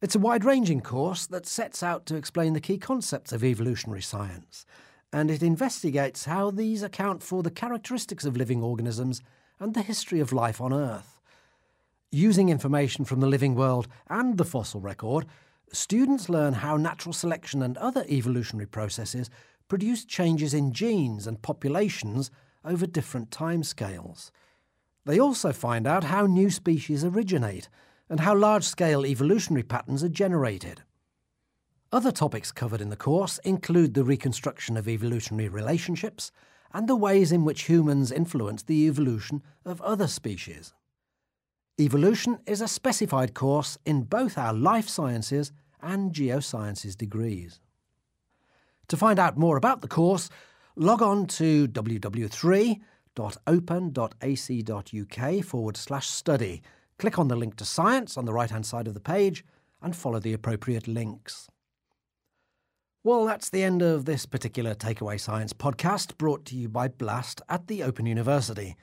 It's 0.00 0.14
a 0.14 0.20
wide 0.20 0.44
ranging 0.44 0.82
course 0.82 1.26
that 1.26 1.46
sets 1.46 1.82
out 1.82 2.06
to 2.06 2.14
explain 2.14 2.52
the 2.52 2.60
key 2.60 2.78
concepts 2.78 3.32
of 3.32 3.42
evolutionary 3.42 4.02
science, 4.02 4.64
and 5.12 5.32
it 5.32 5.42
investigates 5.42 6.26
how 6.26 6.52
these 6.52 6.84
account 6.84 7.24
for 7.24 7.42
the 7.42 7.50
characteristics 7.50 8.24
of 8.24 8.36
living 8.36 8.62
organisms 8.62 9.20
and 9.58 9.74
the 9.74 9.82
history 9.82 10.20
of 10.20 10.32
life 10.32 10.60
on 10.60 10.72
Earth. 10.72 11.20
Using 12.12 12.48
information 12.48 13.04
from 13.04 13.18
the 13.18 13.26
living 13.26 13.56
world 13.56 13.88
and 14.08 14.38
the 14.38 14.44
fossil 14.44 14.80
record, 14.80 15.26
students 15.72 16.28
learn 16.28 16.52
how 16.52 16.76
natural 16.76 17.12
selection 17.12 17.62
and 17.62 17.76
other 17.78 18.04
evolutionary 18.08 18.68
processes 18.68 19.28
produce 19.66 20.04
changes 20.04 20.54
in 20.54 20.72
genes 20.72 21.26
and 21.26 21.42
populations 21.42 22.30
over 22.64 22.86
different 22.86 23.30
timescales. 23.30 24.30
They 25.04 25.18
also 25.18 25.52
find 25.52 25.86
out 25.86 26.04
how 26.04 26.26
new 26.26 26.50
species 26.50 27.04
originate 27.04 27.68
and 28.08 28.20
how 28.20 28.34
large 28.34 28.64
scale 28.64 29.06
evolutionary 29.06 29.62
patterns 29.62 30.02
are 30.04 30.08
generated. 30.08 30.82
Other 31.90 32.12
topics 32.12 32.52
covered 32.52 32.80
in 32.80 32.90
the 32.90 32.96
course 32.96 33.38
include 33.38 33.94
the 33.94 34.04
reconstruction 34.04 34.76
of 34.76 34.88
evolutionary 34.88 35.48
relationships 35.48 36.30
and 36.72 36.86
the 36.86 36.96
ways 36.96 37.32
in 37.32 37.44
which 37.44 37.62
humans 37.62 38.12
influence 38.12 38.62
the 38.62 38.86
evolution 38.86 39.42
of 39.64 39.80
other 39.80 40.06
species. 40.06 40.74
Evolution 41.80 42.40
is 42.46 42.60
a 42.60 42.68
specified 42.68 43.34
course 43.34 43.78
in 43.86 44.02
both 44.02 44.36
our 44.36 44.52
life 44.52 44.88
sciences 44.88 45.52
and 45.80 46.12
geosciences 46.12 46.96
degrees. 46.96 47.60
To 48.88 48.96
find 48.96 49.18
out 49.18 49.38
more 49.38 49.56
about 49.56 49.80
the 49.80 49.88
course, 49.88 50.28
log 50.76 51.00
on 51.02 51.26
to 51.26 51.68
www.open.ac.uk 53.18 55.44
forward 55.44 55.76
slash 55.76 56.06
study. 56.06 56.62
Click 56.98 57.18
on 57.18 57.28
the 57.28 57.36
link 57.36 57.56
to 57.56 57.64
science 57.64 58.16
on 58.16 58.24
the 58.24 58.32
right 58.32 58.50
hand 58.50 58.64
side 58.64 58.86
of 58.86 58.94
the 58.94 59.00
page 59.00 59.44
and 59.82 59.96
follow 59.96 60.20
the 60.20 60.32
appropriate 60.32 60.88
links. 60.88 61.48
Well, 63.04 63.26
that's 63.26 63.50
the 63.50 63.62
end 63.62 63.82
of 63.82 64.04
this 64.04 64.26
particular 64.26 64.74
Takeaway 64.74 65.20
Science 65.20 65.52
podcast 65.52 66.18
brought 66.18 66.44
to 66.46 66.56
you 66.56 66.68
by 66.68 66.88
Blast 66.88 67.40
at 67.48 67.68
the 67.68 67.82
Open 67.82 68.06
University. 68.06 68.76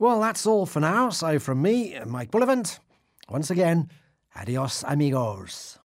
Well, 0.00 0.20
that's 0.20 0.44
all 0.44 0.66
for 0.66 0.80
now. 0.80 1.10
So, 1.10 1.38
from 1.38 1.62
me, 1.62 1.96
Mike 2.04 2.32
Bullivant, 2.32 2.80
once 3.28 3.48
again, 3.48 3.88
adios 4.34 4.82
amigos. 4.88 5.78